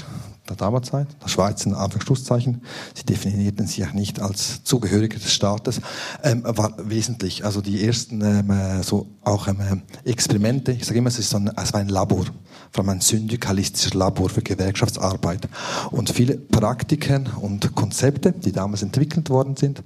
[0.49, 2.63] der Damazeit, der Schweiz in Anführungsschlusszeichen,
[2.95, 5.81] sie definierten sich ja nicht als Zugehörige des Staates,
[6.23, 7.45] ähm, war wesentlich.
[7.45, 11.37] Also die ersten ähm, äh, so auch ähm, Experimente, ich sage immer, es, ist so
[11.37, 12.25] ein, es war ein Labor,
[12.73, 15.49] vor allem ein syndikalistisches Labor für Gewerkschaftsarbeit.
[15.91, 19.83] Und viele Praktiken und Konzepte, die damals entwickelt worden sind,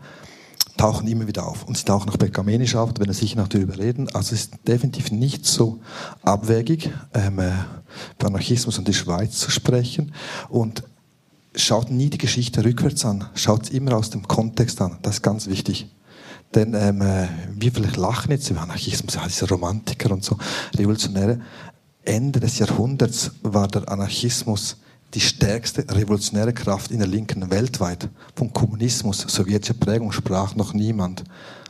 [0.76, 1.64] tauchen immer wieder auf.
[1.64, 4.08] Und sie tauchen auch bekamenisch auf, da werden wir sicher noch darüber reden.
[4.14, 5.80] Also es ist definitiv nicht so
[6.22, 7.52] abwägig, ähm, äh,
[8.18, 10.12] über Anarchismus und die Schweiz zu sprechen.
[10.48, 10.82] Und
[11.54, 14.98] schaut nie die Geschichte rückwärts an, schaut immer aus dem Kontext an.
[15.02, 15.88] Das ist ganz wichtig.
[16.54, 20.38] Denn ähm, äh, wir vielleicht lachen jetzt über Anarchismus, ja, diese Romantiker und so,
[20.76, 21.40] Revolutionäre.
[22.04, 24.76] Ende des Jahrhunderts war der Anarchismus
[25.16, 28.10] die stärkste revolutionäre Kraft in der Linken weltweit.
[28.34, 31.24] Vom Kommunismus, sowjetischer Prägung sprach noch niemand.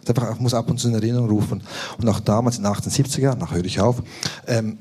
[0.09, 1.63] Ich muss ab und zu in Erinnerung rufen.
[1.97, 4.03] Und auch damals in den 1870er Jahren, nach höre ich auf,
[4.49, 4.79] ähm,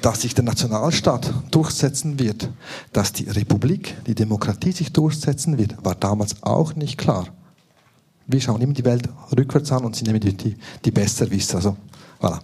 [0.00, 2.50] dass sich der Nationalstaat durchsetzen wird,
[2.94, 7.26] dass die Republik, die Demokratie sich durchsetzen wird, war damals auch nicht klar.
[8.26, 11.56] Wir schauen immer die Welt rückwärts an und sind immer die, die, die Besserwisser.
[11.56, 11.76] Also,
[12.20, 12.40] voilà.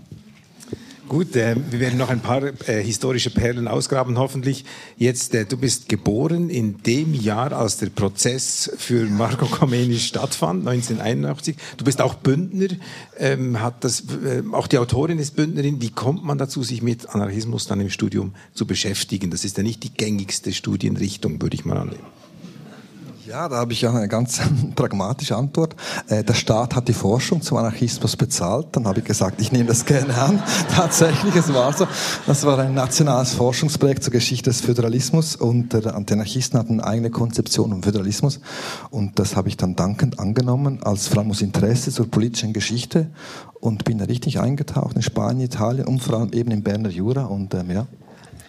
[1.15, 4.65] Gut, äh, wir werden noch ein paar äh, historische Perlen ausgraben, hoffentlich.
[4.97, 10.67] Jetzt, äh, du bist geboren in dem Jahr, als der Prozess für Marco Khomeini stattfand,
[10.67, 11.55] 1981.
[11.77, 12.67] Du bist auch Bündner,
[13.17, 15.81] ähm, hat das, äh, auch die Autorin ist Bündnerin.
[15.81, 19.31] Wie kommt man dazu, sich mit Anarchismus dann im Studium zu beschäftigen?
[19.31, 22.24] Das ist ja nicht die gängigste Studienrichtung, würde ich mal annehmen.
[23.35, 24.41] Ja, da habe ich eine ganz
[24.77, 25.75] pragmatische Antwort.
[26.07, 28.69] Äh, der Staat hat die Forschung zum Anarchismus bezahlt.
[28.71, 30.41] Dann habe ich gesagt, ich nehme das gerne an.
[30.73, 31.89] Tatsächlich, es war so.
[32.29, 37.71] Das war ein nationales Forschungsprojekt zur Geschichte des Föderalismus und die Anarchisten hatten eigene Konzeption
[37.73, 38.39] vom Föderalismus
[38.91, 43.11] und das habe ich dann dankend angenommen als aus Interesse zur politischen Geschichte
[43.59, 47.25] und bin da richtig eingetaucht in Spanien, Italien und vor allem eben im Berner Jura
[47.25, 47.87] und ähm, ja,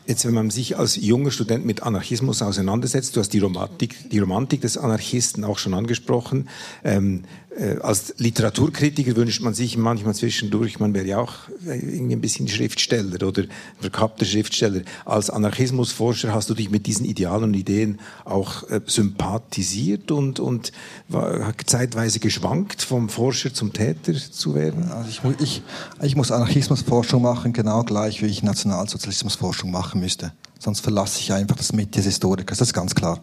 [0.08, 4.20] Jetzt, wenn man sich als junger Student mit Anarchismus auseinandersetzt, du hast die Romantik, die
[4.20, 6.48] Romantik des Anarchisten auch schon angesprochen.
[6.84, 7.44] Ähm, äh,
[7.82, 11.34] als Literaturkritiker wünscht man sich manchmal zwischendurch, man wäre ja auch
[11.65, 13.44] äh, irgendwie ein bisschen Schriftsteller oder
[13.80, 14.82] verkappter Schriftsteller.
[15.06, 20.74] Als Anarchismusforscher hast du dich mit diesen Idealen und Ideen auch äh, sympathisiert und, und
[21.08, 24.91] war zeitweise geschwankt, vom Forscher zum Täter zu werden?
[24.91, 25.62] Also ich, ich,
[26.02, 30.34] ich muss Anarchismusforschung machen, genau gleich wie ich Nationalsozialismusforschung machen müsste.
[30.60, 33.22] Sonst verlasse ich einfach das Mit des Historikers, das ist ganz klar.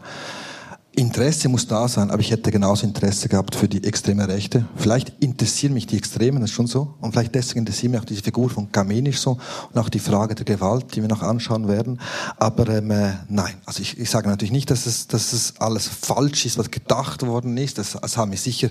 [0.95, 4.67] Interesse muss da sein, aber ich hätte genauso Interesse gehabt für die extreme Rechte.
[4.77, 6.95] Vielleicht interessieren mich die Extremen, das ist schon so.
[7.01, 9.39] Und vielleicht deswegen interessiert mich auch diese Figur von Kamenisch so
[9.73, 11.99] und auch die Frage der Gewalt, die wir noch anschauen werden.
[12.37, 15.89] Aber ähm, äh, nein, also ich, ich sage natürlich nicht, dass es, dass es alles
[15.89, 17.79] falsch ist, was gedacht worden ist.
[17.79, 18.69] Das, das haben wir sicher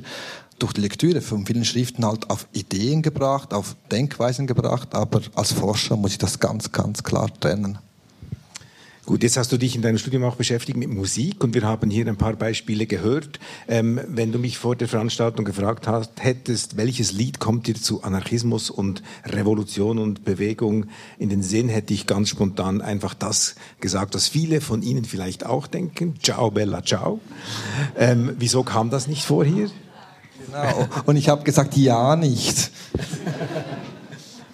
[0.59, 4.93] durch die Lektüre von vielen Schriften halt auf Ideen gebracht, auf Denkweisen gebracht.
[4.93, 7.79] Aber als Forscher muss ich das ganz, ganz klar trennen.
[9.03, 11.89] Gut, jetzt hast du dich in deinem Studium auch beschäftigt mit Musik und wir haben
[11.89, 13.39] hier ein paar Beispiele gehört.
[13.67, 18.03] Ähm, wenn du mich vor der Veranstaltung gefragt hast, hättest, welches Lied kommt dir zu
[18.03, 20.85] Anarchismus und Revolution und Bewegung
[21.17, 25.47] in den Sinn, hätte ich ganz spontan einfach das gesagt, was viele von Ihnen vielleicht
[25.47, 26.13] auch denken.
[26.21, 27.21] Ciao, Bella, ciao.
[27.97, 29.71] Ähm, wieso kam das nicht vor hier?
[30.45, 30.87] Genau.
[31.07, 32.69] Und ich habe gesagt, ja nicht.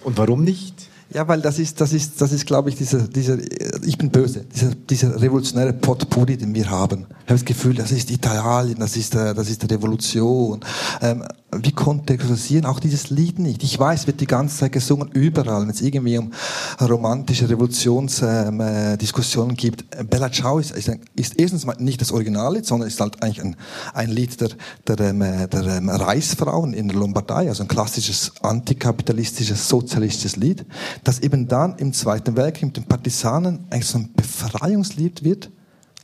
[0.04, 0.87] Und warum nicht?
[1.12, 3.38] Ja, weil das ist, das ist, das ist, glaube ich, dieser, dieser,
[3.82, 7.06] ich bin böse, dieser, dieser revolutionäre Potpourri, den wir haben.
[7.08, 10.60] Ich habe das Gefühl, das ist Italien, das ist, das ist die Revolution.
[11.00, 13.62] Ähm, wir kontextualisieren auch dieses Lied nicht.
[13.62, 16.32] Ich weiß, wird die ganze Zeit gesungen überall, wenn es irgendwie um
[16.80, 20.10] romantische Revolutionsdiskussionen ähm, äh, gibt.
[20.10, 23.56] Bella Ciao ist, ist, ist, erstens mal nicht das Original, sondern ist halt eigentlich ein,
[23.94, 24.50] ein Lied der,
[24.86, 30.66] der, ähm, der ähm, Reichsfrauen in der Lombardei, also ein klassisches antikapitalistisches, sozialistisches Lied
[31.04, 35.50] das eben dann im Zweiten Weltkrieg mit den Partisanen eigentlich so ein Befreiungslied wird,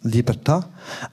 [0.05, 0.67] Libertà,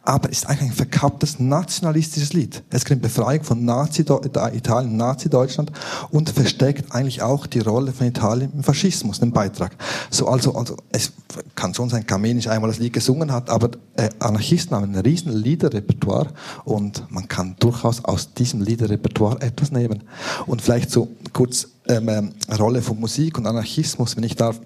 [0.03, 2.61] aber ist eigentlich ein verkapptes nationalistisches Lied.
[2.69, 5.71] Es um Befreiung von Nazi Italien, Nazi-Deutschland
[6.09, 9.75] und versteckt eigentlich auch die Rolle von Italien im Faschismus, den Beitrag.
[10.09, 11.13] So, also, also, es
[11.55, 15.31] kann schon sein, Kamenisch einmal das Lied gesungen hat, aber äh, Anarchisten haben ein riesen
[15.31, 16.27] Liederrepertoire
[16.65, 20.03] und man kann durchaus aus diesem Liederrepertoire etwas nehmen.
[20.47, 24.59] Und vielleicht so kurz ähm, ähm Rolle von Musik und Anarchismus, wenn ich darf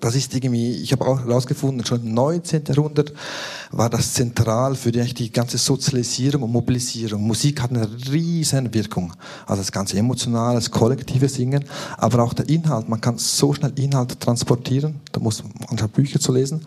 [0.00, 2.64] das ist irgendwie, ich habe auch herausgefunden, schon im 19.
[2.66, 3.12] Jahrhundert
[3.70, 7.22] war das zentral für die, die ganze Sozialisierung und Mobilisierung.
[7.22, 9.12] Musik hat eine riesen Wirkung.
[9.46, 11.64] Also das ganze emotionale, das kollektive Singen,
[11.98, 12.88] aber auch der Inhalt.
[12.88, 15.00] Man kann so schnell Inhalt transportieren.
[15.12, 16.62] Da muss man Bücher zu lesen.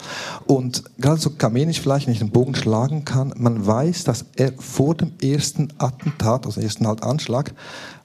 [0.46, 4.54] Und gerade so Kamenisch vielleicht, wenn ich den Bogen schlagen kann, man weiß, dass er
[4.58, 7.54] vor dem ersten Attentat, also ersten halt Anschlag,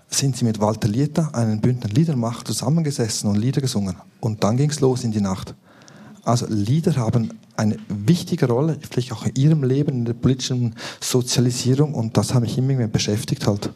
[0.08, 3.96] sind sie mit Walter Lieta, einem Bündner Liedermacher, zusammengesessen und Lieder gesungen.
[4.20, 5.54] Und dann ging es los in die Nacht.
[6.24, 11.94] Also Lieder haben eine wichtige Rolle, vielleicht auch in ihrem Leben, in der politischen Sozialisierung
[11.94, 13.72] und das hat mich immer mehr beschäftigt halt.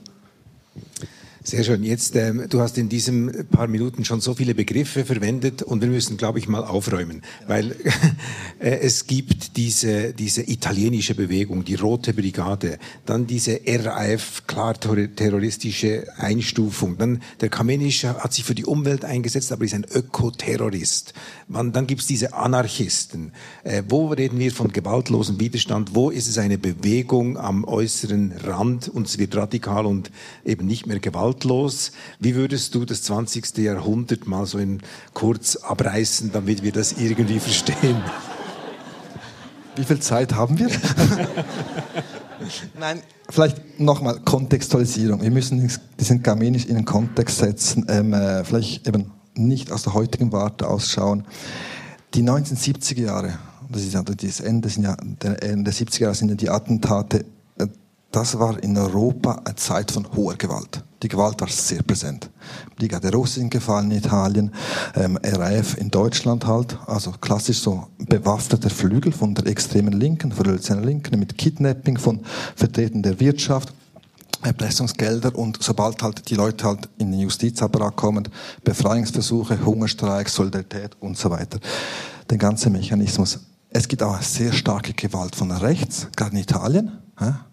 [1.44, 1.82] Sehr schön.
[1.82, 5.88] Jetzt, ähm, du hast in diesen paar Minuten schon so viele Begriffe verwendet und wir
[5.88, 7.72] müssen, glaube ich, mal aufräumen, weil
[8.60, 16.06] äh, es gibt diese, diese italienische Bewegung, die Rote Brigade, dann diese RAF, klar terroristische
[16.16, 21.12] Einstufung, dann der Kamenisch hat sich für die Umwelt eingesetzt, aber ist ein Ökoterrorist.
[21.48, 23.32] Man, dann gibt's diese Anarchisten.
[23.64, 25.96] Äh, wo reden wir von gewaltlosem Widerstand?
[25.96, 30.12] Wo ist es eine Bewegung am äußeren Rand und es wird radikal und
[30.44, 31.31] eben nicht mehr gewaltlos?
[31.32, 31.92] Gewaltlos.
[32.18, 33.58] Wie würdest du das 20.
[33.58, 34.80] Jahrhundert mal so in
[35.14, 38.02] kurz abreißen, damit wir das irgendwie verstehen?
[39.76, 40.68] Wie viel Zeit haben wir?
[42.78, 45.22] Nein, vielleicht nochmal Kontextualisierung.
[45.22, 49.94] Wir müssen diesen Kamenisch in den Kontext setzen, ähm, äh, vielleicht eben nicht aus der
[49.94, 51.24] heutigen Warte ausschauen.
[52.14, 53.38] Die 1970er Jahre,
[53.70, 54.68] das ist ja das Ende,
[55.22, 57.24] der Ende der 70er Jahre sind ja die Attentate,
[58.12, 60.84] das war in Europa eine Zeit von hoher Gewalt.
[61.02, 62.30] Die Gewalt war sehr präsent.
[62.78, 64.52] Liga der sind gefallen in Italien,
[64.94, 70.44] ähm, RAF in Deutschland halt, also klassisch so bewaffneter Flügel von der extremen Linken, von
[70.44, 72.20] der Linken mit Kidnapping von
[72.54, 73.72] Vertretern der Wirtschaft,
[74.42, 78.28] Erpressungsgelder und sobald halt die Leute halt in den Justizapparat kommen,
[78.62, 81.58] Befreiungsversuche, Hungerstreiks, Solidarität und so weiter.
[82.28, 83.40] Der ganze Mechanismus.
[83.70, 86.92] Es gibt auch sehr starke Gewalt von rechts, gerade in Italien.
[87.18, 87.46] Ja?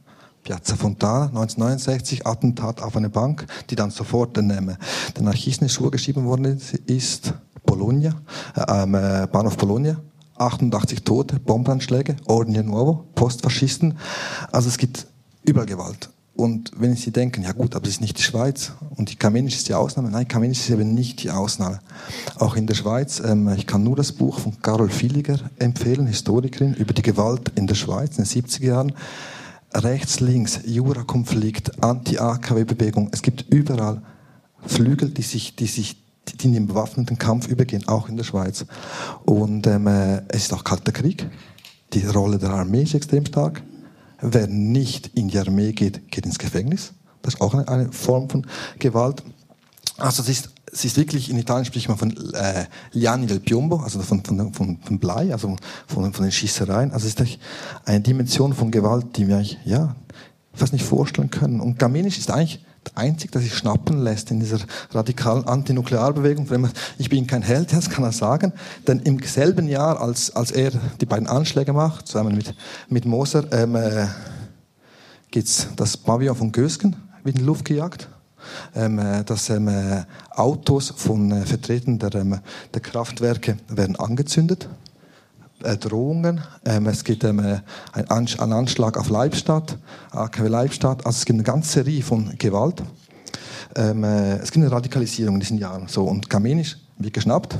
[0.50, 4.76] Piazza Fontana, 1969, Attentat auf eine Bank, die dann sofort den, ähm,
[5.16, 7.36] den Anarchisten in Schuhe geschrieben worden ist.
[7.68, 8.20] Bologna,
[8.56, 9.97] äh, ähm, äh, Bahnhof Bologna,
[10.39, 13.95] 88 Tote, Bombenanschläge, Ordine Nuovo, Postfaschisten.
[14.52, 15.06] Also es gibt
[15.43, 16.10] überall Gewalt.
[16.36, 19.58] Und wenn Sie denken, ja gut, aber es ist nicht die Schweiz und die Kamenisch
[19.58, 20.10] ist die Ausnahme.
[20.10, 21.80] Nein, Kamenisch ist eben nicht die Ausnahme.
[22.39, 26.74] Auch in der Schweiz, ähm, ich kann nur das Buch von Carol Villiger empfehlen, Historikerin,
[26.74, 28.93] über die Gewalt in der Schweiz in den 70er Jahren
[29.74, 33.09] rechts, links, Jura-Konflikt, Anti-AKW-Bewegung.
[33.11, 34.01] Es gibt überall
[34.65, 35.97] Flügel, die sich, die sich
[36.28, 38.65] die in den bewaffneten Kampf übergehen, auch in der Schweiz.
[39.26, 41.28] Und ähm, äh, es ist auch kalter Krieg.
[41.93, 43.63] Die Rolle der Armee ist extrem stark.
[44.22, 46.93] Wer nicht in die Armee geht, geht ins Gefängnis.
[47.22, 48.45] Das ist auch eine, eine Form von
[48.78, 49.24] Gewalt.
[49.97, 53.78] Also es ist es ist wirklich, in Italien spricht man von äh, Liani del Piombo,
[53.78, 55.55] also von, von, von, von Blei, also
[55.88, 56.91] von, von den Schießereien.
[56.91, 57.39] Also es ist
[57.86, 59.95] eine Dimension von Gewalt, die wir eigentlich, ja,
[60.53, 61.59] fast nicht vorstellen können.
[61.61, 64.59] Und Gamenisch ist eigentlich der Einzige, der sich schnappen lässt in dieser
[64.91, 66.47] radikalen Antinuklearbewegung.
[66.97, 68.53] Ich bin kein Held, das kann er sagen.
[68.88, 72.53] Denn im selben Jahr, als, als er die beiden Anschläge macht, zusammen mit,
[72.88, 74.07] mit Moser, ähm, äh,
[75.32, 78.07] geht's das Pavillon von Gösgen wird in die Luft gejagt
[78.74, 82.40] dass ähm, äh, Autos von äh, Vertretern der, ähm,
[82.74, 84.68] der Kraftwerke werden angezündet.
[85.64, 87.60] Äh, Drohungen, ähm, es gibt ähm, äh,
[87.94, 89.78] einen, Anschlag auf Leibstadt,
[90.12, 92.82] AKW Leibstadt, also es gibt eine ganze Serie von Gewalt.
[93.76, 95.88] Ähm, äh, es gibt eine Radikalisierung in diesen Jahren.
[95.88, 97.58] So, und Kamenisch wird geschnappt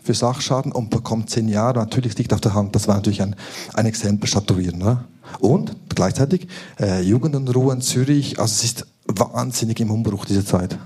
[0.00, 1.78] für Sachschaden und bekommt zehn Jahre.
[1.78, 3.36] Natürlich liegt auf der Hand, das war natürlich ein,
[3.74, 4.78] ein Exempel statuieren.
[4.78, 5.04] Ne?
[5.38, 6.48] Und gleichzeitig
[6.80, 10.78] äh, Jugendunruhe in Zürich, also es ist wahnsinnig im Umbruch diese Zeit.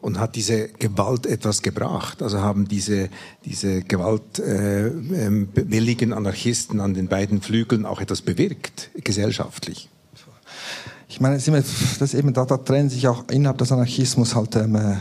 [0.00, 2.22] Und hat diese Gewalt etwas gebracht?
[2.22, 3.08] Also haben diese,
[3.44, 9.88] diese gewaltwilligen äh, ähm, Anarchisten an den beiden Flügeln auch etwas bewirkt, gesellschaftlich?
[11.08, 14.96] Ich meine, das eben, da, da trennen sich auch innerhalb des Anarchismus halt ähm, äh,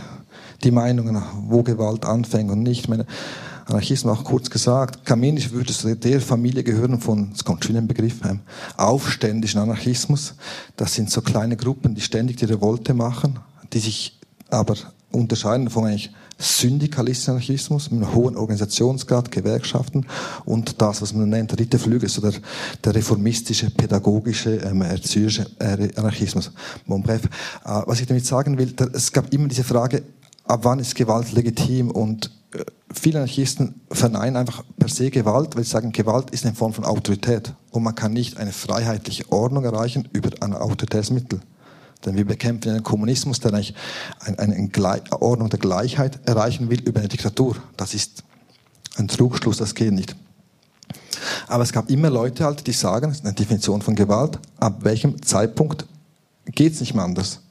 [0.63, 2.81] die Meinungen, wo Gewalt anfängt und nicht.
[2.81, 3.07] Ich meine,
[3.71, 7.87] Anarchismus auch kurz gesagt, Kamenisch würde zu der Familie gehören von, es kommt schon ein
[7.87, 8.41] Begriff, einem
[8.77, 10.35] aufständischen Anarchismus.
[10.75, 13.39] Das sind so kleine Gruppen, die ständig die Revolte machen,
[13.73, 14.19] die sich
[14.49, 14.75] aber
[15.11, 20.05] unterscheiden von eigentlich syndikalistischen Anarchismus mit einem hohen Organisationsgrad, Gewerkschaften
[20.45, 22.33] und das, was man nennt, dritte Flügel, so der,
[22.83, 26.51] der reformistische, pädagogische, ähm, erzieherische Anarchismus.
[26.87, 30.03] Bon, bref, äh, was ich damit sagen will, da, es gab immer diese Frage,
[30.45, 32.31] ab wann ist Gewalt legitim und
[32.93, 36.85] viele Anarchisten verneinen einfach per se Gewalt, weil sie sagen, Gewalt ist eine Form von
[36.85, 41.41] Autorität und man kann nicht eine freiheitliche Ordnung erreichen über ein autoritäres Mittel.
[42.05, 43.75] Denn wir bekämpfen einen Kommunismus, der eigentlich
[44.19, 47.55] eine, eine Ordnung der Gleichheit erreichen will über eine Diktatur.
[47.77, 48.23] Das ist
[48.97, 50.15] ein Trugschluss, das geht nicht.
[51.47, 54.83] Aber es gab immer Leute halt, die sagen, das ist eine Definition von Gewalt, ab
[54.83, 55.85] welchem Zeitpunkt
[56.45, 57.41] geht es nicht mehr anders.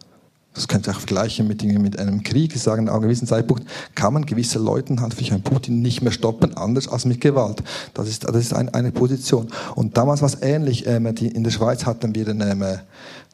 [0.55, 2.53] Das könnt ihr auch vergleichen mit, mit einem Krieg.
[2.53, 6.03] Sie sagen, an einem gewissen Zeitpunkt kann man gewisse Leuten halt wie ein Putin nicht
[6.03, 7.63] mehr stoppen, anders als mit Gewalt.
[7.95, 9.49] Das ist, das ist ein, eine Position.
[9.77, 10.87] Und damals war es ähnlich.
[10.87, 12.65] Ähm, die, in der Schweiz hatten wir dann, ähm,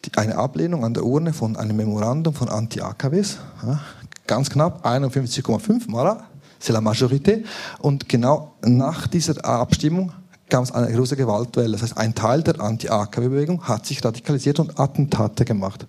[0.04, 3.38] die, eine Ablehnung an der Urne von einem Memorandum von Anti-AKWs.
[3.66, 3.80] Ja,
[4.26, 6.26] ganz knapp, 51,5 Mara.
[6.58, 7.42] c'est la majorité.
[7.80, 10.12] Und genau nach dieser Abstimmung
[10.48, 11.72] gab es eine große Gewaltwelle.
[11.72, 15.86] Das heißt, ein Teil der Anti-AKW-Bewegung hat sich radikalisiert und Attentate gemacht,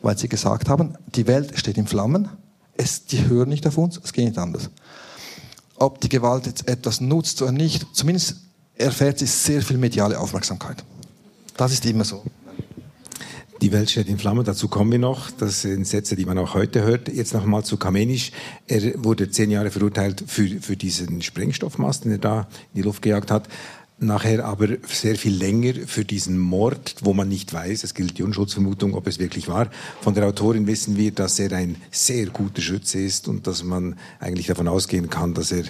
[0.00, 2.28] weil sie gesagt haben, die Welt steht in Flammen,
[2.74, 4.70] es, die hören nicht auf uns, es geht nicht anders.
[5.76, 8.36] Ob die Gewalt jetzt etwas nutzt oder nicht, zumindest
[8.76, 10.82] erfährt sie sehr viel mediale Aufmerksamkeit.
[11.56, 12.22] Das ist immer so.
[13.60, 15.30] Die Welt steht in Flammen, dazu kommen wir noch.
[15.30, 17.08] Das sind Sätze, die man auch heute hört.
[17.08, 18.32] Jetzt nochmal zu Kamenisch.
[18.66, 22.40] Er wurde zehn Jahre verurteilt für, für diesen Sprengstoffmast, den er da
[22.74, 23.48] in die Luft gejagt hat
[24.02, 28.22] nachher aber sehr viel länger für diesen Mord, wo man nicht weiß, es gilt die
[28.22, 29.70] Unschutzvermutung, ob es wirklich war.
[30.00, 33.96] Von der Autorin wissen wir, dass er ein sehr guter Schütze ist und dass man
[34.18, 35.64] eigentlich davon ausgehen kann, dass er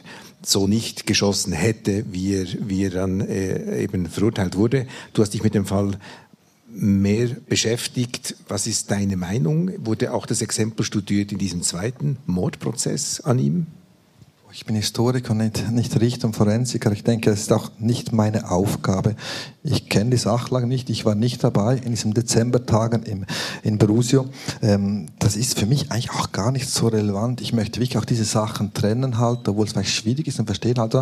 [0.45, 4.87] so nicht geschossen hätte, wie er, wie er dann äh, eben verurteilt wurde.
[5.13, 5.99] Du hast dich mit dem Fall
[6.69, 8.35] mehr beschäftigt.
[8.49, 9.71] Was ist deine Meinung?
[9.85, 13.67] Wurde auch das Exempel studiert in diesem zweiten Mordprozess an ihm?
[14.55, 16.93] Ich bin Historiker, nicht, nicht Richter und Forensiker.
[16.93, 19.17] Ich denke, es ist auch nicht meine Aufgabe.
[19.63, 20.91] Ich kenne die Sachlage nicht.
[20.91, 23.25] Ich war nicht dabei in diesen Dezembertagen im,
[23.63, 24.27] in Brusio.
[24.61, 27.41] Ähm, das ist für mich eigentlich auch gar nicht so relevant.
[27.41, 30.79] Ich möchte wirklich auch diese Sachen trennen halt, obwohl es vielleicht schwierig ist und verstehen
[30.79, 30.95] halt,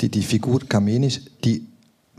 [0.00, 1.66] die, die Figur Kamenisch, die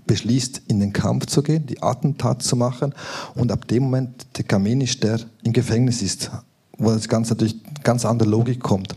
[0.05, 2.93] beschließt, in den Kampf zu gehen, die Attentat zu machen
[3.33, 6.29] und ab dem Moment der Kamenisch, der im Gefängnis ist,
[6.77, 8.95] wo das Ganze natürlich ganz andere Logik kommt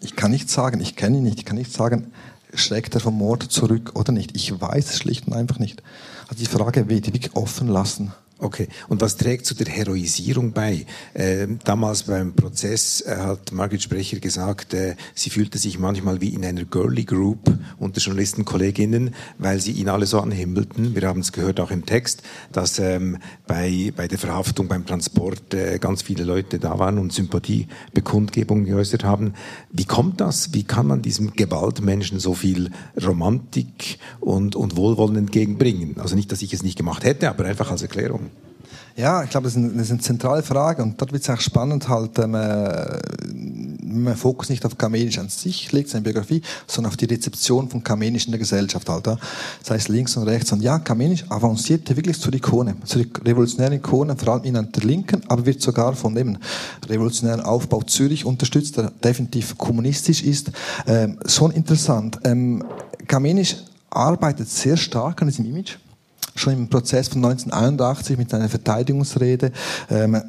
[0.00, 2.12] ich kann nicht sagen, ich kenne ihn nicht, ich kann nicht sagen,
[2.54, 4.36] schreckt er vom Mord zurück oder nicht.
[4.36, 5.82] Ich weiß es schlicht und einfach nicht.
[6.28, 8.12] Also die Frage ich wirklich offen lassen.
[8.38, 10.84] Okay, und was trägt zu der Heroisierung bei?
[11.14, 16.34] Äh, damals beim Prozess äh, hat Margit Sprecher gesagt, äh, sie fühlte sich manchmal wie
[16.34, 20.94] in einer Girly Group unter Journalistenkolleginnen, weil sie ihn alle so anhimmelten.
[20.94, 23.16] Wir haben es gehört auch im Text, dass ähm,
[23.46, 29.02] bei, bei der Verhaftung, beim Transport äh, ganz viele Leute da waren und Sympathiebekundgebungen geäußert
[29.02, 29.32] haben.
[29.70, 30.52] Wie kommt das?
[30.52, 32.70] Wie kann man diesem Gewaltmenschen so viel
[33.02, 35.96] Romantik und, und Wohlwollen entgegenbringen?
[36.00, 38.26] Also nicht, dass ich es nicht gemacht hätte, aber einfach als Erklärung.
[38.96, 41.28] Ja, ich glaube, das ist, eine, das ist eine zentrale Frage und dort wird es
[41.28, 42.98] auch spannend, halt, ähm, äh,
[43.82, 47.84] man Fokus nicht auf Kamenisch an sich legt, seine Biografie, sondern auf die Rezeption von
[47.84, 49.18] Kamenisch in der Gesellschaft, halt, ja.
[49.60, 50.50] Das heißt links und rechts.
[50.52, 55.20] Und ja, Kamenisch avancierte wirklich zur Ikone, zur revolutionären Ikone, vor allem in der Linken,
[55.28, 56.38] aber wird sogar von dem
[56.88, 60.50] revolutionären Aufbau Zürich unterstützt, der definitiv kommunistisch ist.
[60.86, 62.18] Ähm, schon interessant.
[62.24, 62.64] Ähm,
[63.06, 63.56] Kamenisch
[63.90, 65.76] arbeitet sehr stark an diesem Image
[66.38, 69.52] schon im Prozess von 1981 mit seiner Verteidigungsrede,
[69.90, 70.22] ähm,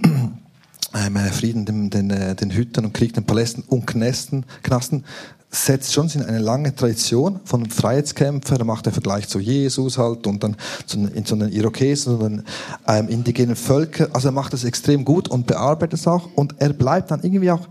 [0.93, 5.03] ähm, Frieden den, den, äh, den Hüttern und Krieg den Palästen und Knästen, Knasten,
[5.49, 10.27] setzt schon in eine lange Tradition von Freiheitskämpfern, er macht den Vergleich zu Jesus halt
[10.27, 12.43] und dann zu, in, zu den Irokesen und den
[12.87, 16.73] ähm, indigenen Völkern, also er macht das extrem gut und bearbeitet es auch und er
[16.73, 17.67] bleibt dann irgendwie auch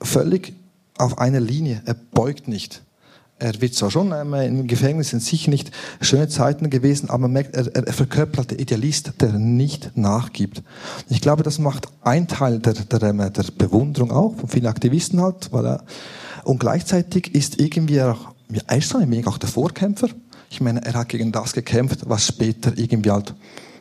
[0.00, 0.54] völlig
[0.98, 2.82] auf einer Linie, er beugt nicht
[3.38, 5.70] er wird zwar schon ähm, im Gefängnis, sind sicher nicht
[6.00, 10.62] schöne Zeiten gewesen, aber man merkt, er, er verkörpert der Idealist, der nicht nachgibt.
[11.08, 15.20] Ich glaube, das macht ein Teil der, der, ähm, der Bewunderung auch, von vielen Aktivisten
[15.20, 15.84] halt, weil er,
[16.44, 20.08] und gleichzeitig ist irgendwie auch, ja, er ist auch der Vorkämpfer.
[20.48, 23.34] Ich meine, er hat gegen das gekämpft, was später irgendwie halt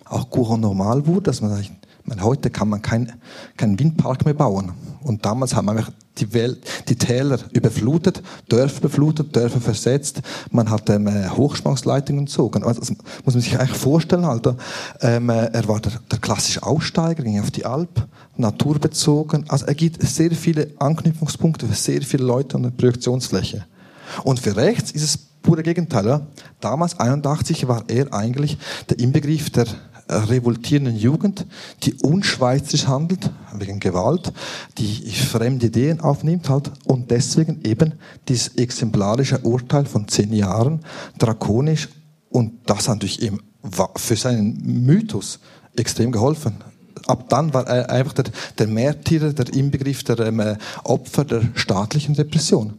[0.05, 1.71] auch gut normal wurde, dass man sagt,
[2.05, 3.13] meine, heute kann man keinen
[3.57, 4.73] kein Windpark mehr bauen.
[5.03, 5.87] Und damals haben wir
[6.17, 10.21] die, Welt, die Täler überflutet, Dörfer beflutet, Dörfer versetzt.
[10.51, 12.63] Man hat ähm, Hochspannungsleitungen gezogen.
[12.63, 14.25] Also, das muss man sich eigentlich vorstellen.
[14.25, 14.55] Alter.
[15.01, 18.07] Ähm, er war der, der klassische Aussteiger, ging auf die Alp,
[18.37, 19.45] naturbezogen.
[19.49, 23.65] Also er gibt sehr viele Anknüpfungspunkte für sehr viele Leute an der Projektionsfläche.
[24.23, 26.05] Und für rechts ist es pure Gegenteil.
[26.05, 26.21] Ja?
[26.59, 28.57] Damals, 81, war er eigentlich
[28.89, 29.67] der Inbegriff der
[30.07, 31.45] revoltierenden Jugend,
[31.83, 34.31] die unschweizerisch handelt, wegen Gewalt,
[34.77, 37.93] die fremde Ideen aufnimmt halt und deswegen eben
[38.27, 40.81] dieses exemplarische Urteil von zehn Jahren,
[41.17, 41.89] drakonisch
[42.29, 43.41] und das hat natürlich ihm
[43.95, 45.39] für seinen Mythos
[45.75, 46.55] extrem geholfen.
[47.07, 48.25] Ab dann war er einfach der,
[48.57, 52.73] der Märtyrer, der Inbegriff der ähm, Opfer der staatlichen Repression.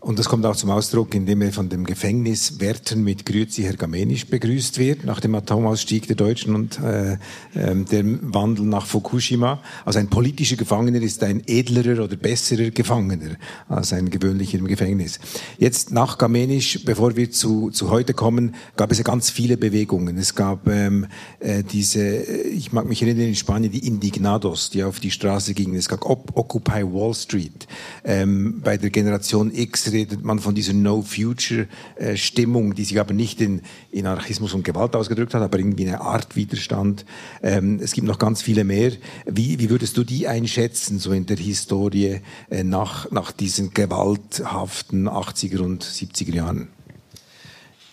[0.00, 4.26] Und das kommt auch zum Ausdruck, indem er von dem Gefängniswärter mit Grüezi Herr Gamenisch
[4.26, 7.14] begrüßt wird, nach dem Atomausstieg der Deutschen und äh,
[7.54, 9.60] äh, dem Wandel nach Fukushima.
[9.84, 13.34] Also ein politischer Gefangener ist ein edlerer oder besserer Gefangener
[13.68, 15.18] als ein gewöhnlicher im Gefängnis.
[15.58, 20.16] Jetzt nach Gamenisch, bevor wir zu, zu heute kommen, gab es ja ganz viele Bewegungen.
[20.16, 21.08] Es gab ähm,
[21.40, 25.74] äh, diese, ich mag mich erinnern in Spanien, die Indignados, die auf die Straße gingen.
[25.74, 27.66] Es gab Occupy Wall Street.
[28.04, 33.62] Ähm, bei der Generation X Redet man von dieser No-Future-Stimmung, die sich aber nicht in,
[33.90, 37.04] in Anarchismus und Gewalt ausgedrückt hat, aber irgendwie eine Art Widerstand.
[37.42, 38.92] Ähm, es gibt noch ganz viele mehr.
[39.26, 42.20] Wie, wie würdest du die einschätzen, so in der Historie
[42.50, 46.68] äh, nach, nach diesen gewalthaften 80er und 70er Jahren?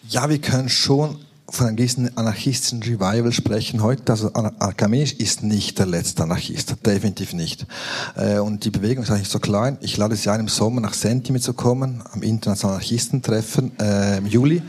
[0.07, 1.17] Ja, wir können schon
[1.49, 4.11] von einem gewissen anarchistischen Revival sprechen heute.
[4.11, 7.65] Also Archimedes ist nicht der letzte Anarchist, definitiv nicht.
[8.15, 9.77] Äh, und die Bewegung ist eigentlich so klein.
[9.81, 14.27] Ich lade Sie ein, im Sommer nach Sentime zu kommen, am internationalen Anarchistentreffen äh, im
[14.27, 14.61] Juli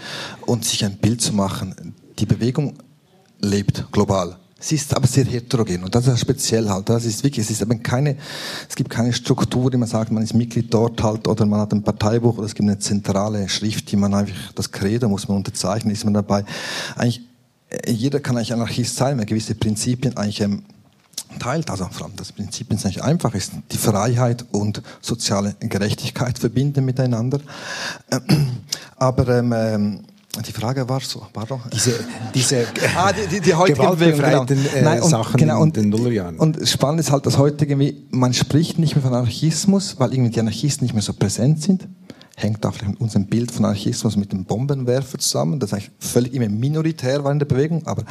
[0.45, 1.95] und sich ein Bild zu machen.
[2.19, 2.75] Die Bewegung
[3.41, 4.37] lebt global.
[4.59, 6.89] Sie ist aber sehr heterogen und das ist speziell halt.
[6.89, 8.17] Das ist wirklich, es ist eben keine,
[8.67, 11.73] es gibt keine Struktur, die man sagt, man ist Mitglied dort halt oder man hat
[11.73, 15.37] ein Parteibuch oder es gibt eine zentrale Schrift, die man einfach, das Credo muss man
[15.37, 16.47] unterzeichnen, ist man dabei.
[16.95, 17.21] Eigentlich,
[17.69, 20.63] äh, jeder kann eigentlich Anarchist sein, wenn gewisse Prinzipien eigentlich ähm,
[21.39, 21.69] teilt.
[21.69, 26.87] Also vor allem das Prinzip ist nicht einfach, ist die Freiheit und soziale Gerechtigkeit verbinden
[26.87, 27.41] miteinander.
[28.97, 30.01] Aber ähm, ähm
[30.43, 31.61] die Frage war so, pardon.
[31.73, 31.93] Diese,
[32.35, 32.67] diese
[32.97, 34.45] ah, die, die, die heutige Bewegung, genau.
[34.45, 36.39] Äh, Nein, und, Sachen genau, und, in den Nullerjahren.
[36.39, 40.31] Und spannend ist halt, dass heute irgendwie, man spricht nicht mehr von Anarchismus, weil irgendwie
[40.31, 41.89] die Anarchisten nicht mehr so präsent sind.
[42.37, 45.59] Hängt auch mit unserem Bild von Anarchismus mit dem Bombenwerfer zusammen.
[45.59, 48.03] Das eigentlich völlig immer minoritär war in der Bewegung, aber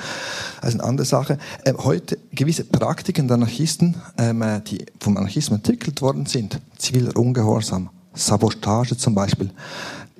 [0.61, 1.37] das ist eine andere Sache.
[1.63, 7.89] Ähm, heute gewisse Praktiken der Anarchisten, ähm, die vom Anarchismus entwickelt worden sind, ziviler Ungehorsam,
[8.15, 9.51] Sabotage zum Beispiel,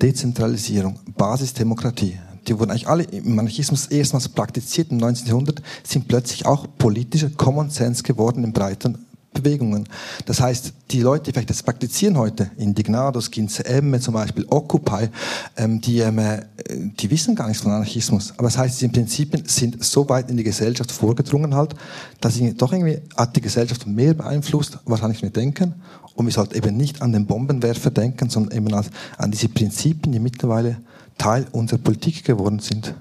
[0.02, 5.28] Dezentralisierung, Basisdemokratie, die wurden eigentlich alle im Anarchismus erstmals praktiziert im 19.
[5.28, 9.05] Jahrhundert, sind plötzlich auch politische Common Sense geworden in breiten
[9.42, 9.88] Bewegungen.
[10.24, 13.64] Das heißt, die Leute, die vielleicht das praktizieren heute, Indignados, Ginze
[14.00, 15.08] zum Beispiel, Occupy,
[15.56, 18.32] ähm, die, ähm, äh, die wissen gar nichts von Anarchismus.
[18.32, 21.74] Aber das heißt, diese Prinzipien sind so weit in die Gesellschaft vorgedrungen halt,
[22.20, 25.74] dass sie doch irgendwie hat die Gesellschaft mehr beeinflusst, wahrscheinlich nicht denken.
[26.14, 30.20] Und wir sollten eben nicht an den Bombenwerfer denken, sondern eben an diese Prinzipien, die
[30.20, 30.78] mittlerweile
[31.18, 32.94] Teil unserer Politik geworden sind.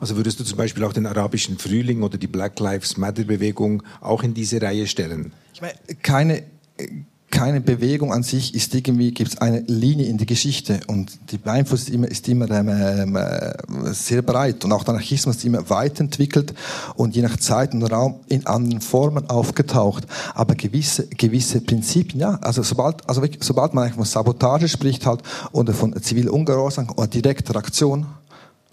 [0.00, 3.82] Also würdest du zum Beispiel auch den arabischen Frühling oder die Black Lives Matter Bewegung
[4.00, 5.32] auch in diese Reihe stellen?
[5.54, 6.44] Ich meine, keine
[7.30, 11.38] keine Bewegung an sich ist irgendwie, gibt es eine Linie in die Geschichte und die
[11.38, 15.68] Beeinflussung ist immer, ist immer ähm, äh, sehr breit und auch der Anarchismus ist immer
[15.68, 16.54] weit entwickelt
[16.94, 20.06] und je nach Zeit und Raum in anderen Formen aufgetaucht.
[20.34, 25.22] Aber gewisse, gewisse Prinzipien, ja, also sobald, also sobald man von Sabotage spricht halt
[25.52, 28.06] oder von ziviler Ungehorsam oder direkter Aktion,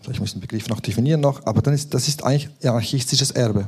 [0.05, 3.31] vielleicht muss ich den Begriff noch definieren noch, aber dann ist, das ist eigentlich anarchistisches
[3.31, 3.67] Erbe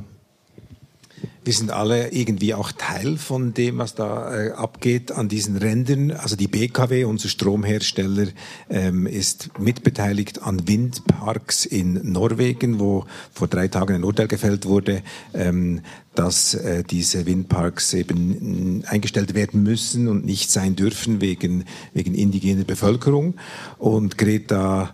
[1.48, 6.10] wir sind alle irgendwie auch Teil von dem, was da äh, abgeht an diesen Rändern.
[6.10, 8.26] Also die BKW, unser Stromhersteller,
[8.68, 15.02] ähm, ist mitbeteiligt an Windparks in Norwegen, wo vor drei Tagen ein Urteil gefällt wurde,
[15.32, 15.80] ähm,
[16.14, 21.64] dass äh, diese Windparks eben eingestellt werden müssen und nicht sein dürfen wegen,
[21.94, 23.36] wegen indigener Bevölkerung.
[23.78, 24.92] Und Greta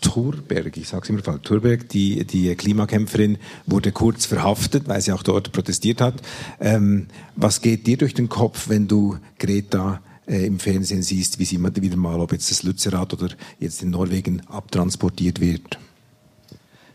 [0.00, 5.12] Thurberg, ich sage es immer falsch, Thurberg, die, die Klimakämpferin, wurde kurz verhaftet, weil sie
[5.12, 6.14] auch dort protestiert hat.
[6.60, 11.44] Ähm, was geht dir durch den Kopf, wenn du Greta äh, im Fernsehen siehst, wie
[11.44, 13.28] sie wieder mal, ob jetzt das Lützerath oder
[13.58, 15.78] jetzt in Norwegen abtransportiert wird?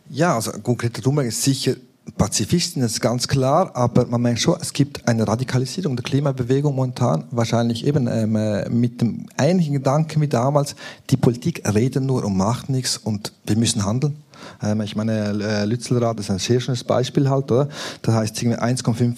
[0.10, 1.76] Ja, also Greta Thunberg ist sicher
[2.18, 7.26] Pazifisten, ist ganz klar, aber man merkt schon, es gibt eine Radikalisierung der Klimabewegung momentan,
[7.32, 10.76] wahrscheinlich eben ähm, äh, mit dem ähnlichen Gedanken wie damals,
[11.10, 14.16] die Politik redet nur und macht nichts und wir müssen handeln.
[14.62, 17.70] Ähm, ich meine, äh, Lützelrad ist ein sehr schönes Beispiel halt, oder?
[18.02, 19.18] Das heißt, 1,5,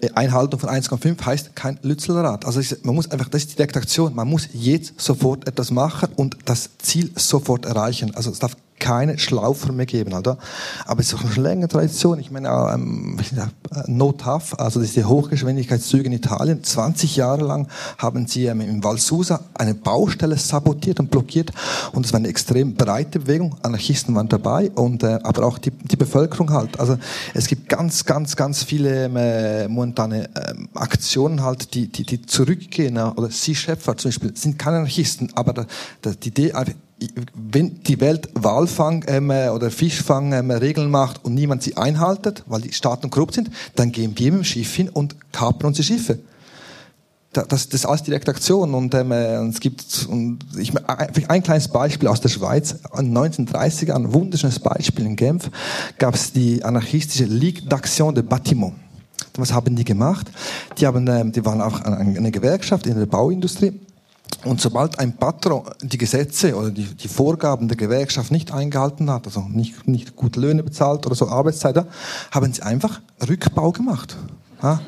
[0.00, 2.46] äh, Einhaltung von 1,5 heißt kein Lützelrad.
[2.46, 6.36] Also man muss einfach, das ist die Dektaktion, man muss jetzt sofort etwas machen und
[6.46, 8.14] das Ziel sofort erreichen.
[8.14, 10.36] Also es darf keine Schlaufer mehr geben, oder?
[10.84, 12.18] Aber es ist auch eine längere Tradition.
[12.18, 13.18] Ich meine, ähm,
[13.86, 16.62] No Tough, also das ist die Hochgeschwindigkeitszüge in Italien.
[16.62, 17.66] 20 Jahre lang
[17.96, 21.50] haben sie ähm, in Val Susa eine Baustelle sabotiert und blockiert.
[21.92, 23.56] Und es war eine extrem breite Bewegung.
[23.62, 26.78] Anarchisten waren dabei und äh, aber auch die, die Bevölkerung halt.
[26.78, 26.98] Also
[27.32, 32.98] es gibt ganz, ganz, ganz viele äh, momentane äh, Aktionen halt, die, die, die zurückgehen.
[32.98, 35.66] Oder Sea Shepherd zum Beispiel sind keine Anarchisten, aber da,
[36.02, 36.52] da, die Idee
[37.34, 42.44] wenn die Welt Walfang ähm, äh, oder Fischfang ähm, Regeln macht und niemand sie einhaltet,
[42.46, 45.84] weil die Staaten korrupt sind, dann gehen wir mit dem Schiff hin und kapern unsere
[45.84, 46.20] Schiffe.
[47.32, 51.66] Das, das ist alles direkte Aktion und ähm, äh, es gibt und ich, ein kleines
[51.66, 52.76] Beispiel aus der Schweiz.
[52.96, 55.50] In 1930 ein wunderschönes Beispiel in Genf
[55.98, 58.72] gab es die anarchistische Ligue d'Action de Bâtiment.
[59.36, 60.30] Was haben die gemacht?
[60.78, 63.80] Die, haben, ähm, die waren auch eine Gewerkschaft in der Bauindustrie
[64.44, 69.26] und sobald ein Patron die Gesetze oder die, die, Vorgaben der Gewerkschaft nicht eingehalten hat,
[69.26, 71.86] also nicht, nicht gute Löhne bezahlt oder so Arbeitszeit,
[72.30, 74.16] haben sie einfach Rückbau gemacht.
[74.62, 74.80] Ja?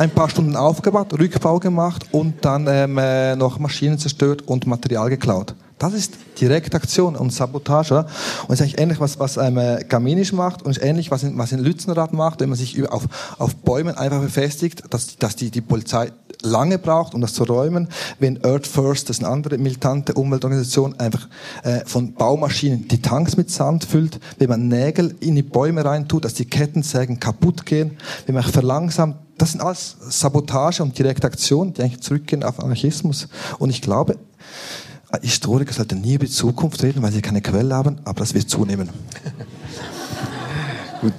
[0.00, 5.10] ein paar Stunden aufgebaut, Rückbau gemacht und dann ähm, äh, noch Maschinen zerstört und Material
[5.10, 5.54] geklaut.
[5.80, 8.04] Das ist Direktaktion und Sabotage.
[8.46, 9.58] Und ist eigentlich ähnlich, was, was ähm,
[9.88, 13.04] Gaminisch macht und ist ähnlich, was in, was in Lützenrad macht, wenn man sich auf,
[13.38, 16.12] auf Bäumen einfach befestigt, dass, dass die, die Polizei
[16.42, 21.00] lange braucht, um das zu räumen, wenn Earth First, das ist eine andere militante Umweltorganisation,
[21.00, 21.28] einfach
[21.62, 26.26] äh, von Baumaschinen die Tanks mit Sand füllt, wenn man Nägel in die Bäume reintut,
[26.26, 31.80] dass die Kettensägen kaputt gehen, wenn man verlangsamt das sind alles Sabotage und Direktaktion, die
[31.80, 33.26] eigentlich zurückgehen auf Anarchismus.
[33.58, 34.18] Und ich glaube,
[35.22, 38.48] Historiker sollten nie über die Zukunft reden, weil sie keine Quelle haben, aber das wird
[38.48, 38.88] zunehmen.
[41.00, 41.14] Gut.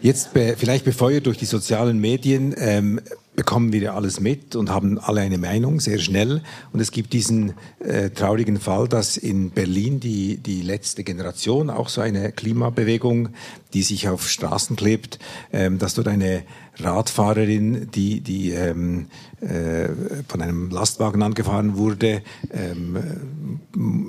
[0.00, 3.00] Jetzt vielleicht befeuert durch die sozialen Medien ähm,
[3.38, 6.42] bekommen wir alles mit und haben alle eine Meinung, sehr schnell.
[6.72, 11.88] Und es gibt diesen äh, traurigen Fall, dass in Berlin die, die letzte Generation, auch
[11.88, 13.28] so eine Klimabewegung,
[13.74, 15.18] die sich auf Straßen klebt,
[15.52, 16.44] ähm, dass dort eine
[16.76, 19.06] Radfahrerin, die, die ähm,
[19.40, 19.88] äh,
[20.28, 23.60] von einem Lastwagen angefahren wurde, ähm,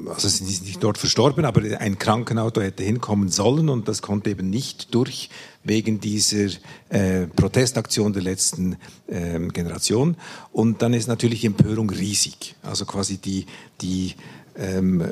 [0.07, 4.30] also sie ist nicht dort verstorben, aber ein Krankenauto hätte hinkommen sollen und das konnte
[4.30, 5.30] eben nicht durch
[5.64, 6.57] wegen dieser
[6.89, 10.16] äh, Protestaktion der letzten äh, Generation.
[10.51, 12.55] Und dann ist natürlich die Empörung riesig.
[12.64, 13.45] Also quasi die,
[13.82, 14.16] die
[14.60, 15.03] ähm,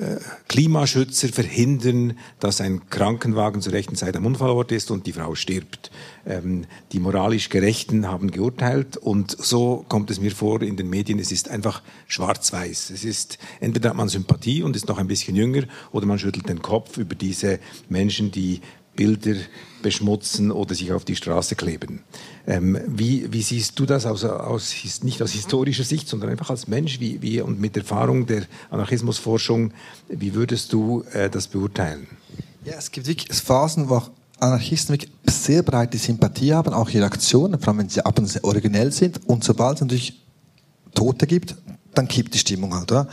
[0.48, 5.90] Klimaschützer verhindern, dass ein Krankenwagen zur rechten Zeit am Unfallort ist und die Frau stirbt.
[6.26, 11.20] Ähm, die moralisch Gerechten haben geurteilt und so kommt es mir vor in den Medien,
[11.20, 12.90] es ist einfach schwarz-weiß.
[12.90, 16.50] Es ist, entweder hat man Sympathie und ist noch ein bisschen jünger oder man schüttelt
[16.50, 18.62] den Kopf über diese Menschen, die
[18.98, 19.36] Bilder
[19.82, 22.02] beschmutzen oder sich auf die Straße kleben.
[22.46, 24.74] Ähm, wie, wie, siehst du das aus, aus,
[25.04, 29.72] nicht aus historischer Sicht, sondern einfach als Mensch wie, wie, und mit Erfahrung der Anarchismusforschung,
[30.10, 32.08] wie würdest du äh, das beurteilen?
[32.66, 34.02] Ja, es gibt wirklich Phasen, wo
[34.40, 38.28] Anarchisten wirklich sehr breite Sympathie haben, auch ihre Aktionen, vor allem wenn sie ab und
[38.28, 39.22] zu originell sind.
[39.28, 40.22] Und sobald es natürlich
[40.94, 41.56] Tote gibt,
[41.98, 43.08] dann kippt die Stimmung halt, oder?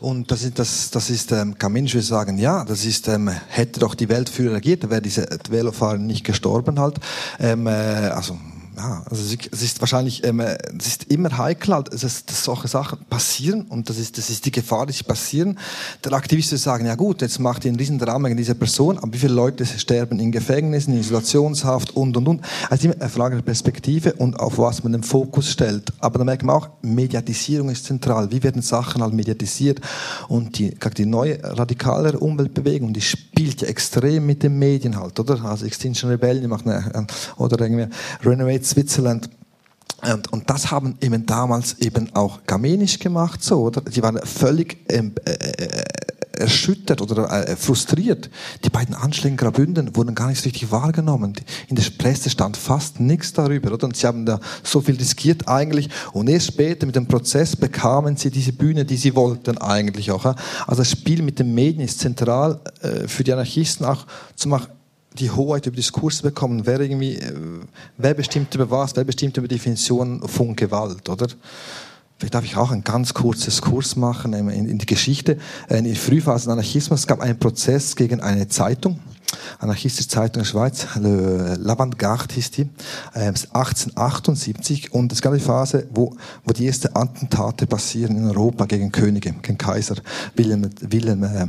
[0.00, 3.80] Und das ist, das, das ist, ähm, kann Mensch sagen, ja, das ist, ähm, hätte
[3.80, 6.96] doch die Welt früher reagiert, wäre diese Velofahrer nicht gestorben halt.
[7.38, 8.38] Ähm, äh, also
[8.76, 13.04] ja, also es ist wahrscheinlich, ähm, es ist immer heikel, halt, dass, dass solche Sachen
[13.04, 15.58] passieren und das ist, das ist die Gefahr, die sie passieren.
[16.04, 18.98] Der Aktivist will sagen, ja gut, jetzt macht ihr einen riesen Drama gegen diese Person,
[18.98, 22.40] aber wie viele Leute sterben in Gefängnissen, in Isolationshaft und und und.
[22.70, 25.92] Also immer eine Frage der Perspektive und auf was man den Fokus stellt.
[25.98, 28.30] Aber da merkt man auch, Mediatisierung ist zentral.
[28.30, 29.80] Wie werden Sachen halt mediatisiert?
[30.28, 35.44] Und die, die neue radikale Umweltbewegung, die spielt ja extrem mit den Medien halt, oder?
[35.44, 37.06] Also Extinction Rebellion macht eine,
[37.36, 37.88] oder irgendwie
[38.24, 39.30] Renovate Switzerland.
[40.02, 43.82] Und, und das haben eben damals eben auch Gamenisch gemacht, so, oder?
[43.82, 45.84] Die waren völlig ähm, äh, äh,
[46.36, 48.28] erschüttert oder äh, frustriert.
[48.64, 51.34] Die beiden Anschläge in Graubünden wurden gar nicht richtig wahrgenommen.
[51.68, 53.86] In der Presse stand fast nichts darüber, oder?
[53.86, 55.88] Und sie haben da so viel riskiert eigentlich.
[56.12, 60.24] Und erst später mit dem Prozess bekamen sie diese Bühne, die sie wollten eigentlich auch.
[60.24, 64.66] Also das Spiel mit den Medien ist zentral äh, für die Anarchisten auch zu machen
[65.18, 67.32] die Hoheit über Diskurs bekommen, wer irgendwie, äh,
[67.98, 71.28] wer bestimmt über was, wer bestimmt über die Definition von Gewalt, oder?
[72.18, 75.38] Vielleicht darf ich auch ein ganz kurzes Kurs machen in, in die Geschichte.
[75.68, 79.00] Äh, in der Frühphase des Anarchismus es gab einen Prozess gegen eine Zeitung,
[79.58, 82.68] anarchistische Zeitung in der Schweiz, L'Avantgarde hieß die,
[83.14, 88.66] 1878 äh, und es gab die Phase, wo, wo die ersten Attentate passieren in Europa
[88.66, 89.96] gegen Könige, gegen Kaiser
[90.36, 91.48] Wilhelm, Wilhelm äh,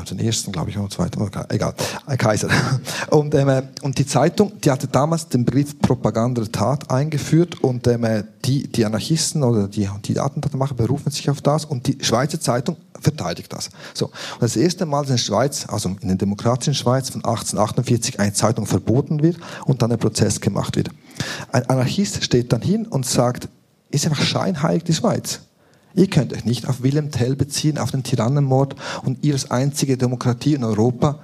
[0.00, 1.74] den ersten, glaube ich, oder zweiten, egal,
[2.06, 2.48] ein Kaiser.
[3.10, 7.86] Und, ähm, und die Zeitung, die hatte damals den Begriff Propaganda der Tat eingeführt und
[7.86, 12.40] ähm, die, die Anarchisten oder die, die Attentatmacher berufen sich auf das und die Schweizer
[12.40, 13.70] Zeitung verteidigt das.
[13.94, 14.06] So.
[14.06, 18.32] Und das erste Mal in der Schweiz, also in der demokratischen Schweiz von 1848 eine
[18.32, 19.36] Zeitung verboten wird
[19.66, 20.88] und dann ein Prozess gemacht wird.
[21.50, 23.48] Ein Anarchist steht dann hin und sagt,
[23.90, 25.40] ist einfach scheinheilig die Schweiz.
[25.94, 30.54] Ihr könnt euch nicht auf Wilhelm Tell beziehen, auf den Tyrannenmord und ihres einzige Demokratie
[30.54, 31.20] in Europa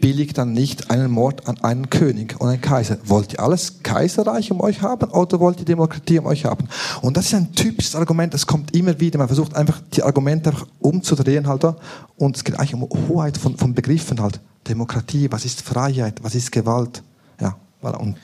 [0.00, 2.98] billigt dann nicht einen Mord an einen König und einen Kaiser.
[3.04, 6.68] Wollt ihr alles Kaiserreich um euch haben oder wollt ihr Demokratie um euch haben?
[7.02, 9.18] Und das ist ein typisches Argument, das kommt immer wieder.
[9.18, 11.64] Man versucht einfach die Argumente einfach umzudrehen halt.
[12.16, 14.40] Und es geht eigentlich um Hoheit von, von Begriffen halt.
[14.68, 17.02] Demokratie, was ist Freiheit, was ist Gewalt?
[17.40, 18.16] Ja, und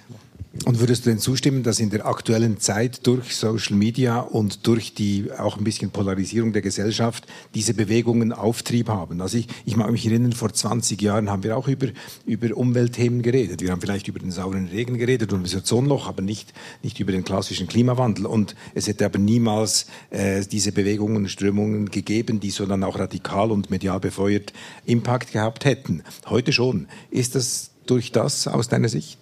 [0.67, 4.95] und würdest du denn zustimmen, dass in der aktuellen Zeit durch Social Media und durch
[4.95, 9.21] die auch ein bisschen Polarisierung der Gesellschaft diese Bewegungen Auftrieb haben?
[9.21, 11.89] Also ich, ich mag mich erinnern, vor 20 Jahren haben wir auch über,
[12.25, 13.63] über Umweltthemen geredet.
[13.63, 17.11] Wir haben vielleicht über den sauren Regen geredet und das Ozonloch, aber nicht, nicht über
[17.11, 18.25] den klassischen Klimawandel.
[18.25, 22.99] Und es hätte aber niemals äh, diese Bewegungen und Strömungen gegeben, die so dann auch
[22.99, 24.53] radikal und medial befeuert
[24.87, 26.05] Impact gehabt hätten.
[26.27, 26.87] Heute schon.
[27.11, 29.19] Ist das durch das aus deiner Sicht?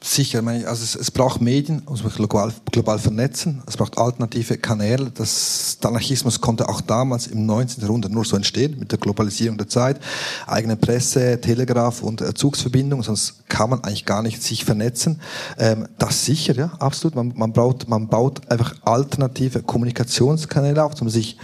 [0.00, 5.10] Sicher, also es, es, braucht Medien, muss man global, global vernetzen, es braucht alternative Kanäle.
[5.10, 7.82] Das, der Anarchismus konnte auch damals im 19.
[7.82, 9.98] Jahrhundert nur so entstehen, mit der Globalisierung der Zeit.
[10.46, 15.20] Eigene Presse, Telegraph und Zugsverbindung, sonst kann man eigentlich gar nicht sich vernetzen.
[15.58, 17.16] Ähm, das sicher, ja, absolut.
[17.16, 21.38] Man, man, baut, man baut einfach alternative Kommunikationskanäle auf, um sich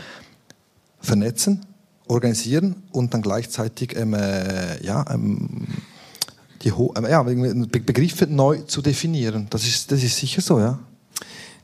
[1.00, 1.66] vernetzen,
[2.06, 5.66] organisieren und dann gleichzeitig ähm, äh, ja, ähm,
[6.64, 6.72] die
[7.08, 9.46] ja, Begriffe neu zu definieren.
[9.50, 10.78] Das ist, das ist sicher so, ja.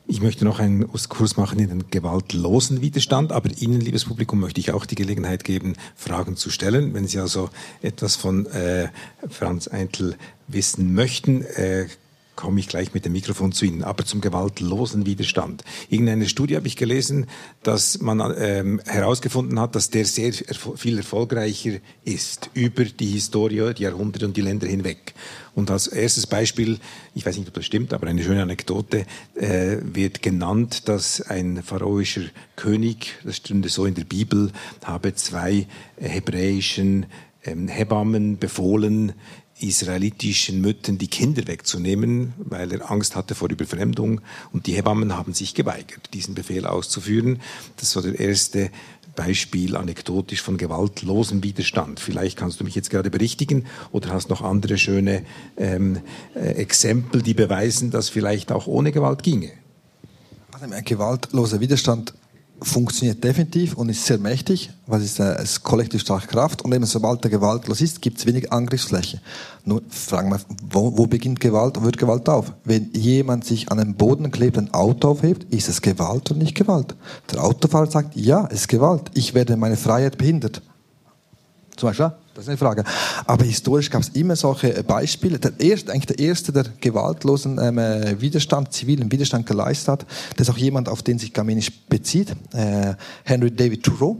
[0.07, 4.59] Ich möchte noch einen Kurs machen in den gewaltlosen Widerstand, aber Ihnen, liebes Publikum, möchte
[4.59, 6.93] ich auch die Gelegenheit geben, Fragen zu stellen.
[6.93, 7.49] Wenn Sie also
[7.81, 8.89] etwas von äh,
[9.29, 11.87] Franz Eintel wissen möchten, äh,
[12.35, 13.83] komme ich gleich mit dem Mikrofon zu Ihnen.
[13.83, 15.63] Aber zum gewaltlosen Widerstand.
[15.89, 17.27] Irgendeine Studie habe ich gelesen,
[17.63, 21.73] dass man ähm, herausgefunden hat, dass der sehr erfol viel erfolgreicher
[22.03, 25.13] ist über die Historie, die Jahrhunderte und die Länder hinweg.
[25.53, 26.79] Und als erstes Beispiel,
[27.13, 29.05] ich weiß nicht, ob das stimmt, aber eine schöne Anekdote,
[29.35, 32.23] äh, wird genannt, dass ein pharaoischer
[32.55, 34.51] König, das stünde so in der Bibel,
[34.83, 35.67] habe zwei
[35.97, 37.05] hebräischen
[37.43, 39.13] ähm, Hebammen befohlen,
[39.61, 44.21] israelitischen Müttern die Kinder wegzunehmen, weil er Angst hatte vor Überfremdung.
[44.51, 47.41] Und die Hebammen haben sich geweigert, diesen Befehl auszuführen.
[47.77, 48.71] Das war der erste
[49.15, 51.99] Beispiel anekdotisch von gewaltlosem Widerstand.
[51.99, 55.23] Vielleicht kannst du mich jetzt gerade berichtigen oder hast noch andere schöne
[55.57, 55.99] ähm,
[56.33, 59.51] äh, Exempel, die beweisen, dass vielleicht auch ohne Gewalt ginge.
[60.85, 62.13] Gewaltloser Widerstand
[62.61, 66.85] funktioniert definitiv und ist sehr mächtig, weil es äh, ist kollektiv starke Kraft und eben
[66.85, 69.19] sobald der gewaltlos ist, gibt es wenig Angriffsfläche.
[69.65, 70.39] Nur fragen wir,
[70.69, 72.53] wo, wo beginnt Gewalt und wird Gewalt auf?
[72.63, 76.55] Wenn jemand sich an den Boden klebt, ein Auto aufhebt, ist es Gewalt oder nicht
[76.55, 76.95] Gewalt?
[77.31, 79.09] Der Autofahrer sagt, ja, es ist Gewalt.
[79.15, 80.61] Ich werde meine Freiheit behindert.
[81.77, 82.11] Zum Beispiel,
[82.41, 82.83] das ist eine Frage.
[83.25, 85.37] Aber historisch gab es immer solche äh, Beispiele.
[85.37, 90.05] Der erste, eigentlich der erste, der gewaltlosen ähm, äh, Widerstand, zivilen Widerstand geleistet hat,
[90.37, 94.17] das ist auch jemand, auf den sich Gaminisch bezieht, äh, Henry David Thoreau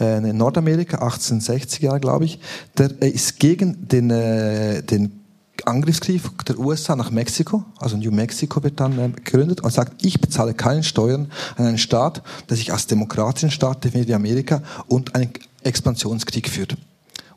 [0.00, 2.40] äh, in Nordamerika, 1860 Jahre, glaube ich.
[2.78, 5.20] Der äh, ist gegen den, äh, den
[5.66, 10.20] Angriffskrieg der USA nach Mexiko, also New Mexico wird dann äh, gegründet und sagt, ich
[10.20, 15.14] bezahle keine Steuern an einen Staat, der sich als demokratischen Staat definiert wie Amerika und
[15.14, 15.32] einen
[15.64, 16.78] Expansionskrieg führt.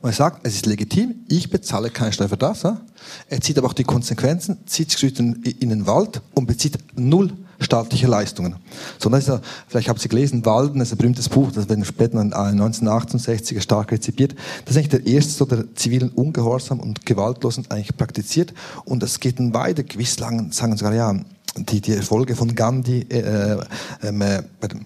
[0.01, 2.63] Und er sagt, es ist legitim, ich bezahle keine Steuer für das.
[2.63, 2.81] Ja?
[3.29, 7.33] Er zieht aber auch die Konsequenzen, zieht sich in, in den Wald und bezieht null
[7.59, 8.55] staatliche Leistungen.
[8.97, 11.69] So, das ist ja, vielleicht haben Sie gelesen, Walden, das ist ein berühmtes Buch, das
[11.69, 14.35] wird später 1968 äh, stark rezipiert.
[14.65, 18.53] Das ist eigentlich der erste so der zivilen Ungehorsam und Gewaltlosen eigentlich praktiziert.
[18.85, 19.83] Und es geht dann weiter.
[19.83, 21.15] Gewiss lang sagen sogar, ja,
[21.55, 23.57] die, die Erfolge von Gandhi äh,
[24.01, 24.85] ähm, äh, bei dem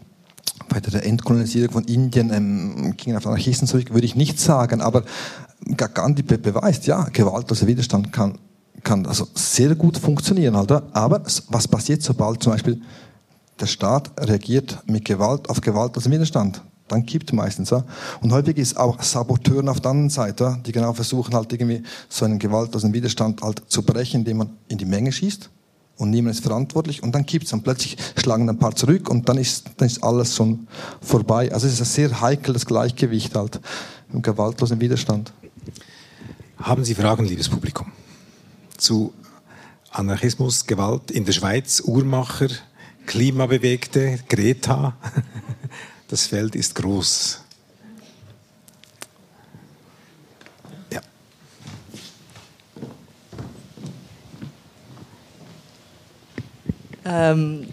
[0.69, 5.03] bei der Entkolonisierung von Indien ähm, gingen auf Anarchisten zurück, würde ich nicht sagen, aber
[5.77, 8.37] Gandhi be beweist, ja, gewaltloser Widerstand kann,
[8.83, 10.83] kann also sehr gut funktionieren, oder?
[10.93, 12.81] aber was passiert, sobald zum Beispiel
[13.59, 16.61] der Staat reagiert mit Gewalt auf gewaltlosen Widerstand?
[16.87, 17.71] Dann kippt meistens.
[17.71, 17.83] Ja?
[18.21, 22.25] Und häufig ist auch Saboteuren auf der anderen Seite, die genau versuchen halt irgendwie so
[22.25, 25.49] einen gewaltlosen Widerstand halt zu brechen, indem man in die Menge schießt
[25.97, 29.37] und niemand ist verantwortlich und dann kippt's und plötzlich schlagen ein paar zurück und dann
[29.37, 30.67] ist, dann ist alles schon
[31.01, 31.51] vorbei.
[31.53, 33.59] Also es ist ein sehr heikles Gleichgewicht halt
[34.11, 35.31] im gewaltlosen Widerstand.
[36.57, 37.91] Haben Sie Fragen, liebes Publikum,
[38.77, 39.13] zu
[39.91, 42.47] Anarchismus, Gewalt in der Schweiz, Uhrmacher,
[43.05, 44.95] Klimabewegte, Greta?
[46.07, 47.44] Das Feld ist groß.
[57.05, 57.67] Ähm,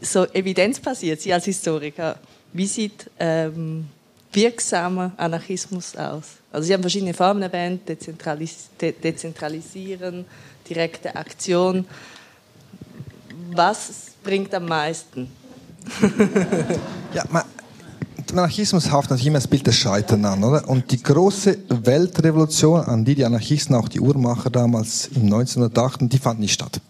[0.00, 2.16] so evidenzbasiert, Sie als Historiker,
[2.52, 3.86] wie sieht ähm,
[4.32, 6.24] wirksamer Anarchismus aus?
[6.50, 10.24] Also Sie haben verschiedene Formen erwähnt, Dezentralis De Dezentralisieren,
[10.68, 11.84] direkte Aktion.
[13.52, 15.30] Was bringt am meisten?
[17.14, 17.42] ja, man,
[18.30, 20.68] Anarchismus haftet natürlich immer das Bild des Scheitern an, oder?
[20.68, 26.18] Und die große Weltrevolution, an die die Anarchisten, auch die Uhrmacher damals im 1908, die
[26.18, 26.80] fand nicht statt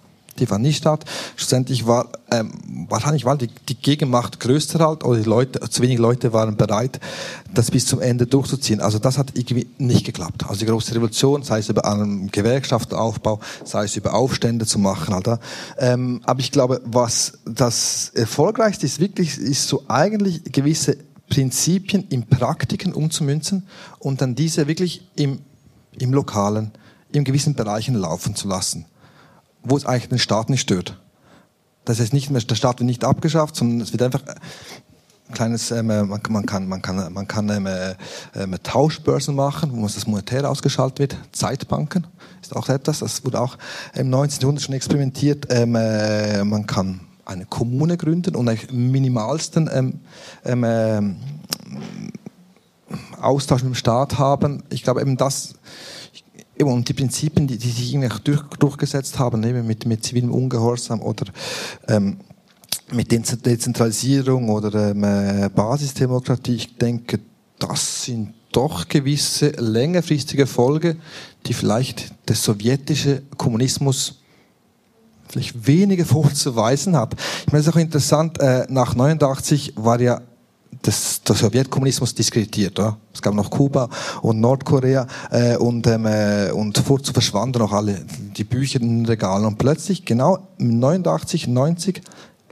[0.41, 1.05] die fand nicht statt.
[1.37, 5.99] Schlussendlich war ähm, wahrscheinlich war die, die Gegenmacht größer halt, oder die Leute, zu wenig
[5.99, 7.01] Leute waren bereit,
[7.53, 8.81] das bis zum Ende durchzuziehen.
[8.81, 10.45] Also das hat irgendwie nicht geklappt.
[10.47, 15.15] Also die große Revolution, sei es über einen Gewerkschaftsaufbau, sei es über Aufstände zu machen,
[15.15, 15.41] Alter.
[15.79, 20.99] Ähm, aber ich glaube, was das erfolgreichste ist wirklich, ist so eigentlich gewisse
[21.31, 23.67] Prinzipien in Praktiken umzumünzen
[23.99, 25.41] und dann diese wirklich im,
[25.99, 26.73] im Lokalen,
[27.13, 28.87] in gewissen Bereichen laufen zu lassen
[29.63, 30.99] wo es eigentlich den Staat nicht stört.
[31.85, 34.23] Das heißt nicht mehr, der Staat wird nicht abgeschafft, sondern es wird einfach,
[35.33, 37.69] kleines, ähm, man, man, kann, man kann, man kann ähm,
[38.35, 41.17] ähm, Tauschbörsen machen, wo das monetär ausgeschaltet wird.
[41.33, 42.07] Zeitbanken
[42.43, 43.57] ist auch etwas, das wurde auch
[43.95, 44.41] im 19.
[44.41, 45.47] Jahrhundert schon experimentiert.
[45.51, 50.01] Ähm, äh, man kann eine Kommune gründen und einen minimalsten ähm,
[50.45, 51.01] ähm, äh,
[53.21, 54.63] Austausch mit dem Staat haben.
[54.71, 55.55] Ich glaube eben das
[56.63, 61.01] und die Prinzipien, die, die sich irgendwie durch, durchgesetzt haben, eben mit, mit zivilem Ungehorsam
[61.03, 61.27] oder
[61.89, 62.19] ähm,
[62.93, 67.21] mit Dezentralisierung oder ähm, äh, Basisdemokratie, ich denke,
[67.59, 71.01] das sind doch gewisse längerfristige Folgen,
[71.47, 74.21] die vielleicht der sowjetische Kommunismus
[75.29, 77.15] vielleicht weniger vorzuweisen hat.
[77.47, 80.23] Ich meine, es ist auch interessant, äh, nach 89 war ja
[80.83, 82.79] das, der Sowjetkommunismus diskreditiert.
[82.79, 82.99] Oder?
[83.13, 83.89] Es gab noch Kuba
[84.23, 88.05] und Nordkorea äh, und, ähm, äh, und vorzu verschwanden noch alle
[88.37, 89.45] die Bücher in den Regalen.
[89.45, 92.03] Und plötzlich, genau 89, 90,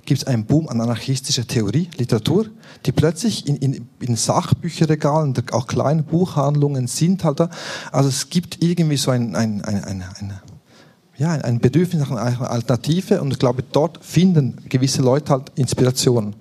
[0.05, 2.47] gibt es einen Boom an anarchistischer Theorie, Literatur,
[2.87, 7.51] die plötzlich in, in, in Sachbücherregalen, auch kleinen Buchhandlungen sind halt da.
[7.93, 10.41] Also es gibt irgendwie so ein, ein, ein, ein, ein
[11.19, 16.37] ja, ein Bedürfnis nach einer Alternative und ich glaube, dort finden gewisse Leute halt Inspiration.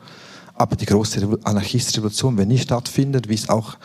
[0.57, 3.77] Aber die große anarchistische Revolution, wenn nie stattfindet, wie es auch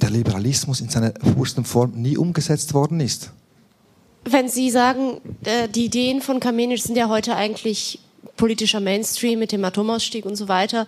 [0.00, 3.30] der Liberalismus in seiner pursten Form nie umgesetzt worden ist.
[4.24, 8.00] Wenn Sie sagen, äh, die Ideen von Kamenisch sind ja heute eigentlich
[8.36, 10.86] politischer Mainstream mit dem Atomausstieg und so weiter,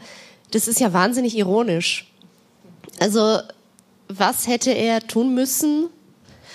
[0.51, 2.11] das ist ja wahnsinnig ironisch.
[3.01, 3.39] Also,
[4.09, 5.89] was hätte er tun müssen?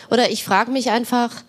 [0.09, 1.43] Oder ich frage mich einfach,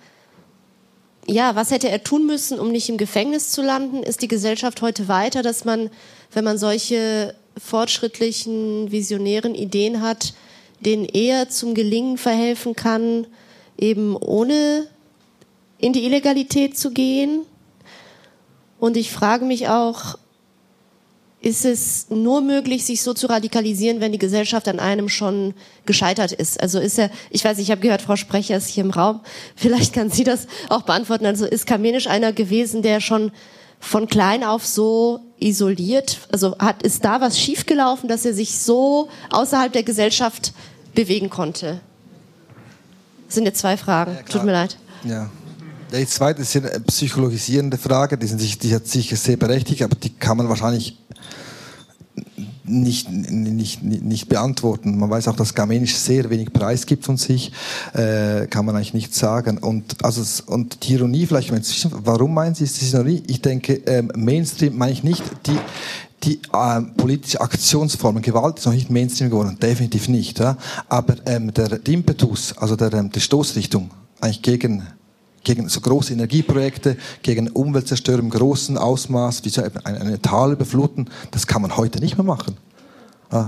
[1.26, 4.02] ja, was hätte er tun müssen, um nicht im Gefängnis zu landen?
[4.02, 5.90] Ist die Gesellschaft heute weiter, dass man
[6.34, 10.34] wenn man solche fortschrittlichen, visionären Ideen hat,
[10.80, 13.26] denen eher zum Gelingen verhelfen kann,
[13.78, 14.86] eben ohne
[15.78, 17.42] in die Illegalität zu gehen.
[18.78, 20.18] Und ich frage mich auch,
[21.40, 25.52] ist es nur möglich, sich so zu radikalisieren, wenn die Gesellschaft an einem schon
[25.84, 26.58] gescheitert ist?
[26.58, 29.20] Also ist er, ich weiß, ich habe gehört, Frau Sprecher ist hier im Raum,
[29.54, 31.26] vielleicht kann sie das auch beantworten.
[31.26, 33.30] Also ist Kamenisch einer gewesen, der schon
[33.80, 36.18] von klein auf so isoliert?
[36.32, 40.52] Also hat, ist da was schiefgelaufen, dass er sich so außerhalb der Gesellschaft
[40.94, 41.80] bewegen konnte?
[43.26, 44.14] Das sind jetzt zwei Fragen.
[44.14, 44.78] Ja, Tut mir leid.
[45.04, 45.30] Ja.
[45.92, 50.10] Die zweite ist eine psychologisierende Frage, die, sind, die hat sicher sehr berechtigt, aber die
[50.10, 50.98] kann man wahrscheinlich
[52.64, 54.98] nicht, nicht, nicht beantworten.
[54.98, 57.52] Man weiß auch, dass Gamenisch sehr wenig Preis gibt von sich,
[57.92, 59.58] äh, kann man eigentlich nicht sagen.
[59.58, 61.52] Und, also, und die Ironie vielleicht,
[62.04, 63.22] warum meinen Sie, ist die Ironie?
[63.26, 65.58] Ich denke, ähm, Mainstream meine ich nicht die,
[66.22, 70.38] die äh, politische Aktionsformen, Gewalt ist noch nicht Mainstream geworden, definitiv nicht.
[70.38, 70.56] Ja?
[70.88, 73.90] Aber ähm, der Impetus, also der, ähm, die Stoßrichtung,
[74.20, 74.86] eigentlich gegen
[75.44, 81.08] gegen so große Energieprojekte, gegen Umweltzerstörung im großen Ausmaß, wie so eine, eine Tal überfluten,
[81.30, 82.56] das kann man heute nicht mehr machen.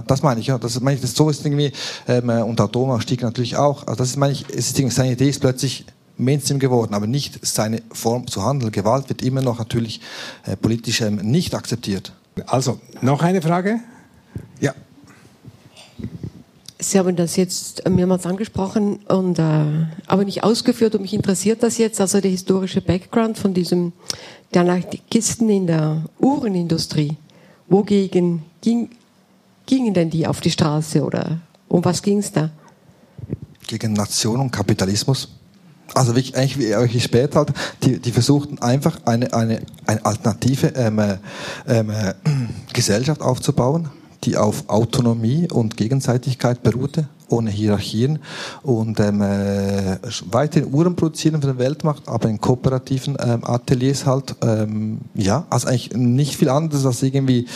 [0.07, 0.59] das meine ich, ja.
[0.59, 1.73] Das meine ich, das so ist irgendwie,
[2.07, 3.87] ähm, und Atomausstieg natürlich auch.
[3.87, 5.87] Also das ist, meine ich, ist, seine Idee ist plötzlich
[6.19, 8.73] Mainstream geworden, aber nicht seine Form zu handeln.
[8.73, 10.01] Gewalt wird immer noch natürlich
[10.45, 12.13] äh, politisch ähm, nicht akzeptiert.
[12.47, 13.81] Also, noch eine Frage?
[14.61, 14.75] Ja.
[16.79, 19.43] Sie haben das jetzt mehrmals angesprochen und äh,
[20.07, 23.93] aber nicht ausgeführt und mich interessiert das jetzt, also der historische Background von diesem
[24.53, 27.17] der Anarchisten in der Uhrenindustrie.
[27.69, 28.91] Wogegen ging,
[29.65, 32.51] gingen denn die auf die Straße oder um was ging es da?
[33.67, 35.29] Gegen Nation und Kapitalismus.
[35.95, 37.53] Also wirklich, eigentlich wie später halt,
[37.83, 41.17] die, die versuchten einfach eine, eine, eine alternative ähm, äh,
[41.67, 42.15] ähm, äh,
[42.73, 43.89] Gesellschaft aufzubauen
[44.25, 48.21] die auf Autonomie und Gegenseitigkeit beruhte, ohne Hierarchien
[48.63, 49.99] und ähm, äh,
[50.31, 55.69] weiterhin Uhren produzieren für den Weltmarkt, aber in kooperativen ähm, Ateliers halt, ähm, ja, also
[55.69, 57.47] eigentlich nicht viel anderes als irgendwie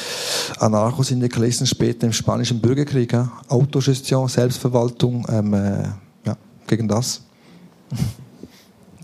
[0.58, 3.30] Anarcho-Syndikalisten später im spanischen Bürgerkrieg, ja?
[3.48, 5.82] Autogestion, Selbstverwaltung, ähm, äh,
[6.26, 6.36] ja,
[6.66, 7.22] gegen das.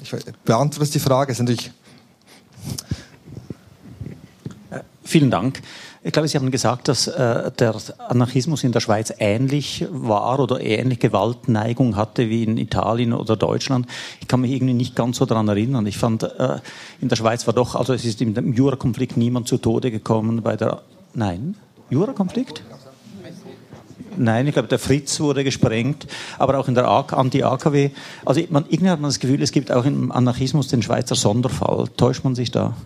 [0.02, 1.72] Ich beantworte die Frage, ist natürlich
[4.70, 5.62] äh, Vielen Dank.
[6.07, 10.61] Ich glaube, Sie haben gesagt, dass äh, der Anarchismus in der Schweiz ähnlich war oder
[10.61, 13.88] ähnliche Gewaltneigung hatte wie in Italien oder Deutschland.
[14.20, 15.84] Ich kann mich irgendwie nicht ganz so daran erinnern.
[15.84, 16.61] Ich fand, äh,
[17.00, 20.57] in der Schweiz war doch, also es ist im Jurakonflikt niemand zu Tode gekommen bei
[20.57, 20.82] der,
[21.12, 21.57] nein,
[21.90, 22.62] Jurakonflikt?
[24.16, 26.07] Nein, ich glaube, der Fritz wurde gesprengt,
[26.38, 27.90] aber auch in der Anti-AKW.
[28.24, 31.88] Also man, irgendwie hat man das Gefühl, es gibt auch im Anarchismus den Schweizer Sonderfall.
[31.96, 32.76] Täuscht man sich da?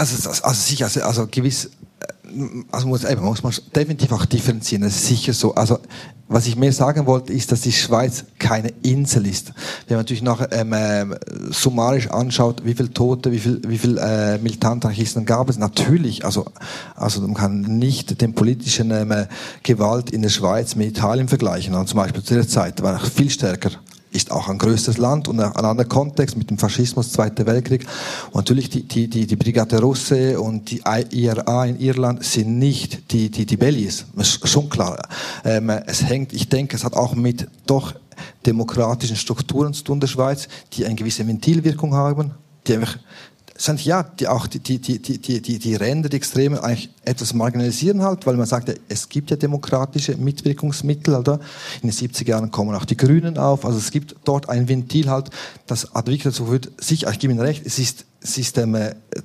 [0.00, 2.38] Also, also sicher, also, also gewiss, äh,
[2.72, 5.54] also muss, eben, muss man definitiv auch differenzieren, das ist sicher so.
[5.54, 5.78] Also,
[6.26, 9.52] was ich mehr sagen wollte, ist, dass die Schweiz keine Insel ist.
[9.88, 11.04] Wenn man natürlich noch ähm, äh,
[11.50, 16.46] summarisch anschaut, wie viele Tote, wie viel, wie viel äh, Militantanarchisten gab es, natürlich, also,
[16.94, 19.26] also man kann nicht den politischen ähm,
[19.64, 21.74] Gewalt in der Schweiz mit Italien vergleichen.
[21.74, 23.72] Also zum Beispiel zu der Zeit war noch viel stärker
[24.12, 27.86] ist auch ein größeres Land und ein anderer Kontext mit dem Faschismus, Zweiter Weltkrieg.
[28.32, 33.12] Und natürlich die, die, die, die Brigade Russe und die IRA in Irland sind nicht
[33.12, 34.06] die, die, die Bellies.
[34.44, 35.08] Schon klar.
[35.44, 37.94] Ähm, es hängt, ich denke, es hat auch mit doch
[38.44, 42.32] demokratischen Strukturen zu tun der Schweiz, die eine gewisse Ventilwirkung haben,
[42.66, 42.98] die einfach
[43.64, 47.34] sind ja die auch die, die, die, die, die, die Ränder, die Extreme eigentlich etwas
[47.34, 51.40] marginalisieren halt, weil man sagt, ja, es gibt ja demokratische Mitwirkungsmittel, oder?
[51.82, 55.10] In den 70er Jahren kommen auch die Grünen auf, also es gibt dort ein Ventil
[55.10, 55.28] halt,
[55.66, 58.76] das hat wirklich dazu führt, sicher, ich gebe Ihnen recht, es ist, es ist ähm,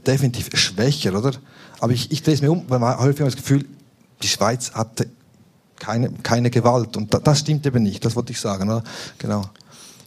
[0.06, 1.32] definitiv schwächer, oder?
[1.80, 3.66] Aber ich, ich drehe es mir um, weil man häufig das Gefühl,
[4.22, 5.08] die Schweiz hatte
[5.80, 8.84] keine, keine Gewalt und das stimmt eben nicht, das wollte ich sagen, oder?
[9.18, 9.46] Genau.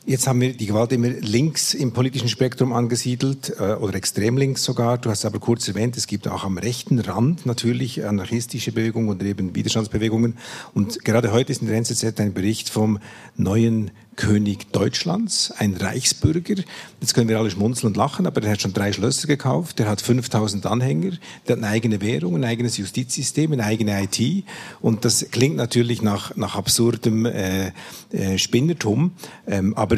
[0.08, 4.64] Jetzt haben wir die Gewalt immer links im politischen Spektrum angesiedelt äh, oder extrem links
[4.64, 4.96] sogar.
[4.96, 9.22] Du hast aber kurz erwähnt, es gibt auch am rechten Rand natürlich anarchistische Bewegungen und
[9.22, 10.38] eben Widerstandsbewegungen.
[10.72, 13.00] Und gerade heute ist in der NZZ ein Bericht vom
[13.36, 16.56] neuen König Deutschlands, ein Reichsbürger.
[17.00, 19.88] Jetzt können wir alle schmunzeln und lachen, aber der hat schon drei Schlösser gekauft, der
[19.88, 21.12] hat 5000 Anhänger,
[21.46, 24.44] der hat eine eigene Währung, ein eigenes Justizsystem, eine eigene IT.
[24.80, 27.70] Und das klingt natürlich nach, nach absurdem äh,
[28.10, 29.12] äh, Spinnertum,
[29.46, 29.96] ähm, aber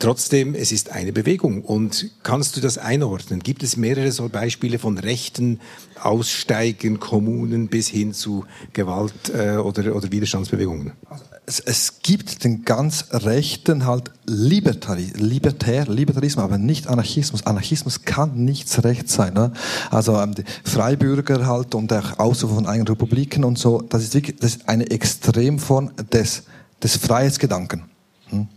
[0.00, 1.62] Trotzdem, es ist eine Bewegung.
[1.62, 3.40] Und kannst du das einordnen?
[3.40, 5.60] Gibt es mehrere so Beispiele von rechten
[6.02, 10.92] Aussteigen, Kommunen bis hin zu Gewalt äh, oder, oder Widerstandsbewegungen?
[11.08, 17.44] Also es, es, gibt den ganz rechten halt Libertari, Libertär, Libertarismus, aber nicht Anarchismus.
[17.46, 19.34] Anarchismus kann nichts recht sein.
[19.34, 19.52] Ne?
[19.90, 24.14] Also ähm, die Freibürger halt und der Ausruf von eigenen Republiken und so, das ist
[24.14, 26.44] wirklich das ist eine Extremform des,
[26.82, 27.84] des Freiheitsgedanken.
[28.28, 28.48] Hm?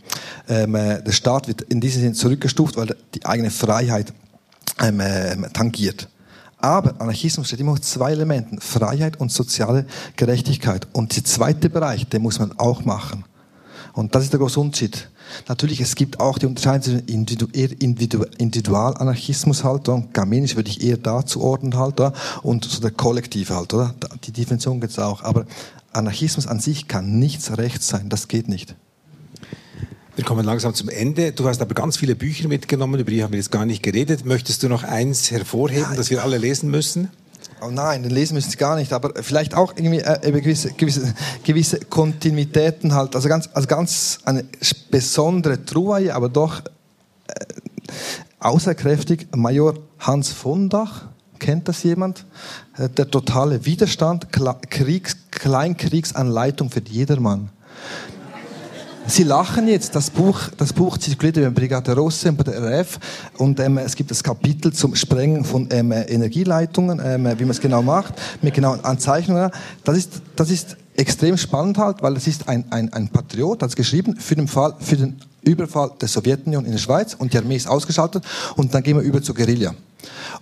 [0.48, 4.14] Ähm, äh, der Staat wird in diesem Sinne zurückgestuft, weil die eigene Freiheit
[4.80, 6.08] ähm, äh, tangiert.
[6.60, 9.86] Aber Anarchismus steht immer auf zwei Elementen, Freiheit und soziale
[10.16, 10.88] Gerechtigkeit.
[10.92, 13.24] Und der zweite Bereich, den muss man auch machen.
[13.92, 15.08] Und das ist der große Unterschied.
[15.48, 17.46] Natürlich, es gibt auch die Unterscheidung zwischen Individu
[18.38, 22.00] Individualanarchismus halt, und Gaminisch würde ich eher dazu ordnen halt,
[22.42, 23.94] und so der Kollektive halt, oder?
[24.24, 25.22] Die Definition gibt es auch.
[25.22, 25.46] Aber
[25.92, 28.74] Anarchismus an sich kann nichts rechts sein, das geht nicht.
[30.18, 31.30] Wir kommen langsam zum Ende.
[31.30, 34.24] Du hast aber ganz viele Bücher mitgenommen, über die haben wir jetzt gar nicht geredet.
[34.24, 37.08] Möchtest du noch eins hervorheben, ja, das wir alle lesen müssen?
[37.62, 41.14] Oh nein, den lesen müssen Sie gar nicht, aber vielleicht auch irgendwie äh, gewisse, gewisse,
[41.44, 44.44] gewisse Kontinuitäten halt, also ganz, also ganz eine
[44.90, 46.62] besondere Trouvaille, aber doch
[47.28, 47.32] äh,
[48.40, 49.28] außerkräftig.
[49.36, 51.04] Major Hans von Dach,
[51.38, 52.24] kennt das jemand?
[52.76, 54.26] Äh, der totale Widerstand,
[54.68, 57.50] Kriegs, Kleinkriegsanleitung für jedermann.
[59.08, 59.94] Sie lachen jetzt.
[59.94, 62.98] Das Buch, das Buch zirkuliert über Brigade Rosse und der RF
[63.38, 67.60] und ähm, es gibt das Kapitel zum Sprengen von ähm, Energieleitungen, ähm, wie man es
[67.60, 69.50] genau macht, mit genauen Anzeichnungen.
[69.82, 73.70] Das ist, das ist extrem spannend halt, weil es ist ein, ein, ein Patriot, hat
[73.70, 77.38] es geschrieben, für den Fall, für den Überfall der Sowjetunion in der Schweiz und die
[77.38, 78.22] Armee ist ausgeschaltet
[78.56, 79.74] und dann gehen wir über zur Guerilla.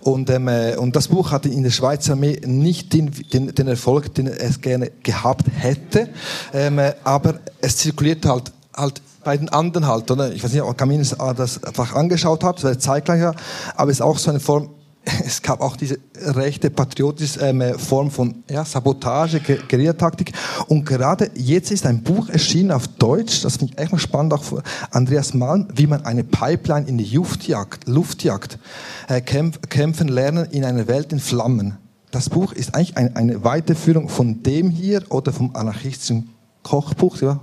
[0.01, 3.67] Und, ähm, äh, und das Buch hatte in der Schweizer Armee nicht den, den, den
[3.69, 6.09] Erfolg, den es gerne gehabt hätte,
[6.53, 10.31] ähm, äh, aber es zirkuliert halt halt bei den anderen halt, oder?
[10.31, 13.35] Ich weiß nicht, ob Kamin das einfach angeschaut hat, wäre zeitgleicher,
[13.75, 14.69] aber es ist auch so eine Form,
[15.25, 20.33] es gab auch diese rechte patriotische ähm, Form von ja, Sabotage, Guerillataktik.
[20.67, 24.33] Und gerade jetzt ist ein Buch erschienen auf Deutsch, das finde ich echt mal spannend,
[24.33, 24.61] auch von
[24.91, 28.59] Andreas Malm, wie man eine Pipeline in die Luftjagd, Luftjagd
[29.07, 31.77] äh, kämpf, kämpfen lernen in einer Welt in Flammen.
[32.11, 36.29] Das Buch ist eigentlich ein, eine Weiterführung von dem hier oder vom anarchistischen
[36.67, 37.21] Kochbuch.
[37.21, 37.39] Ja.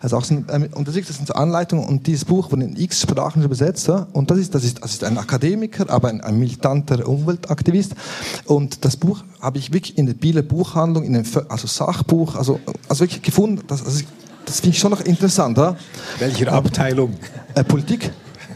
[0.00, 3.02] Also auch ein, ähm, und das sind so Anleitungen und dieses Buch wurde in x
[3.02, 3.88] Sprachen übersetzt.
[3.88, 4.06] Ja.
[4.12, 7.94] Und das ist, das, ist, das ist ein Akademiker, aber ein, ein militanter Umweltaktivist.
[8.44, 12.60] Und das Buch habe ich wirklich in der Bieler Buchhandlung, in einem, also Sachbuch, also,
[12.88, 13.62] also wirklich gefunden.
[13.66, 14.04] Das, also,
[14.44, 15.58] das finde ich schon noch interessant.
[15.58, 15.76] Ja.
[16.18, 17.14] Welche Abteilung?
[17.54, 18.10] Äh, Politik.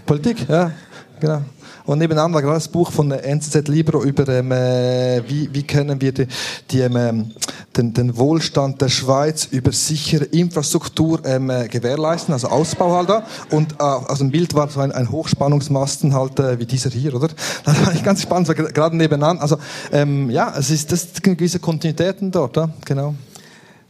[0.06, 0.72] Politik, ja,
[1.20, 1.42] genau.
[1.92, 6.00] Und nebenan war gerade das Buch von NZZ Libro über, ähm, äh, wie, wie können
[6.00, 6.26] wir die,
[6.70, 7.32] die, ähm,
[7.76, 13.26] den, den Wohlstand der Schweiz über sichere Infrastruktur ähm, äh, gewährleisten, also Ausbau halt da.
[13.50, 17.14] Und äh, also ein Bild war so ein, ein Hochspannungsmasten halt äh, wie dieser hier,
[17.14, 17.28] oder?
[17.64, 19.38] Das war ganz spannend, gerade nebenan.
[19.38, 19.58] Also
[19.92, 22.70] ähm, ja, es ist das sind gewisse Kontinuitäten dort, ja?
[22.86, 23.14] genau.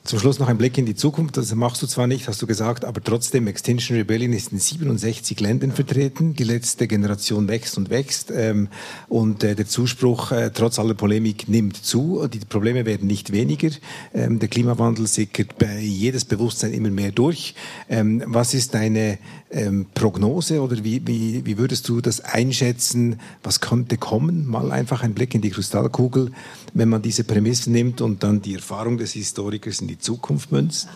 [0.04, 1.36] Zum Schluss noch ein Blick in die Zukunft.
[1.36, 5.38] Das machst du zwar nicht, hast du gesagt, aber trotzdem, Extinction Rebellion ist in 67
[5.38, 6.34] Ländern vertreten.
[6.34, 8.32] Die letzte Generation wächst und wächst.
[8.34, 8.66] Ähm,
[9.08, 12.26] und äh, der Zuspruch, äh, trotz aller Polemik, nimmt zu.
[12.26, 13.70] Die Probleme werden nicht weniger.
[14.12, 17.54] Ähm, der Klimawandel sickert bei jedes Bewusstsein immer mehr durch.
[17.88, 19.18] Ähm, was ist deine
[19.52, 23.20] ähm, Prognose oder wie, wie, wie würdest du das einschätzen?
[23.42, 24.46] Was könnte kommen?
[24.46, 26.32] Mal einfach ein Blick in die Kristallkugel,
[26.74, 30.88] wenn man diese Prämissen nimmt und dann die Erfahrung des Historikers in die Zukunft münzt?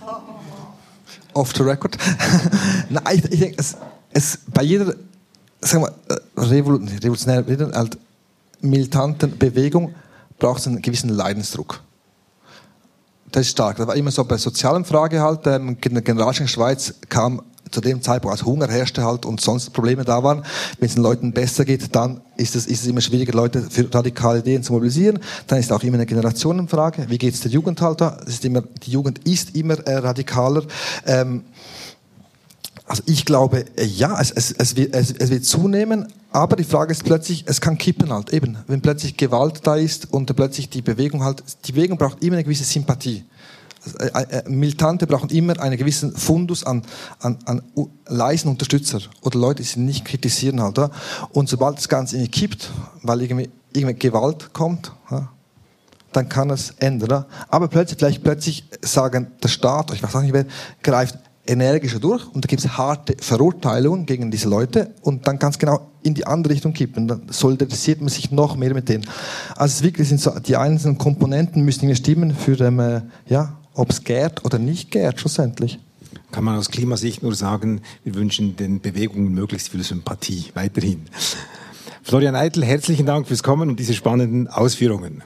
[1.35, 1.99] Off the record.
[2.91, 3.77] Nein, ich, ich denke, es,
[4.11, 4.95] es, bei jeder
[5.61, 7.99] sagen wir, äh, revolutionären, halt
[8.61, 9.95] militanten Bewegung
[10.39, 11.83] braucht es einen gewissen Leidensdruck.
[13.33, 13.77] Das ist stark.
[13.77, 15.47] Das war immer so bei sozialen Fragen halt.
[15.47, 20.23] Ähm, Generation Schweiz kam zu dem Zeitpunkt, als Hunger herrschte halt und sonst Probleme da
[20.23, 20.45] waren,
[20.79, 23.93] wenn es den Leuten besser geht, dann ist es, ist es immer schwieriger, Leute für
[23.93, 25.19] radikale Ideen zu mobilisieren.
[25.47, 27.07] Dann ist auch immer eine Generationenfrage.
[27.09, 28.19] Wie geht es der Jugend halt da?
[28.27, 30.63] ist immer, die Jugend ist immer äh, radikaler.
[31.05, 31.45] Ähm,
[32.87, 36.65] also ich glaube, äh, ja, es, es, es, wird, es, es wird zunehmen, aber die
[36.65, 40.69] Frage ist plötzlich, es kann kippen halt, eben, wenn plötzlich Gewalt da ist und plötzlich
[40.69, 43.25] die Bewegung halt, die Bewegung braucht immer eine gewisse Sympathie.
[43.99, 46.83] Äh, äh, Militante brauchen immer einen gewissen Fundus an,
[47.21, 47.63] an, an
[48.07, 50.79] leisen Unterstützer oder Leute, die sie nicht kritisieren halt.
[50.79, 50.91] Oder?
[51.33, 52.71] Und sobald das Ganze irgendwie kippt,
[53.03, 55.29] weil irgendwie, irgendwie Gewalt kommt, ja,
[56.13, 57.27] dann kann es ändern.
[57.49, 60.47] Aber plötzlich, vielleicht plötzlich sagen der Staat, ich weiß auch nicht wer,
[60.83, 65.59] greift energischer durch und da gibt es harte Verurteilungen gegen diese Leute und dann ganz
[65.59, 67.09] genau in die andere Richtung kippen.
[67.09, 69.07] Dann solidarisiert man sich noch mehr mit denen.
[69.55, 74.05] Also wirklich sind so, die einzelnen Komponenten müssen stimmen für ähm, äh, ja, ob es
[74.05, 75.79] gärt oder nicht gärt, schlussendlich.
[76.33, 81.07] Kann man aus Klimasicht nur sagen, wir wünschen den Bewegungen möglichst viel Sympathie weiterhin.
[82.03, 85.23] Florian Eitel, herzlichen Dank fürs Kommen und diese spannenden Ausführungen.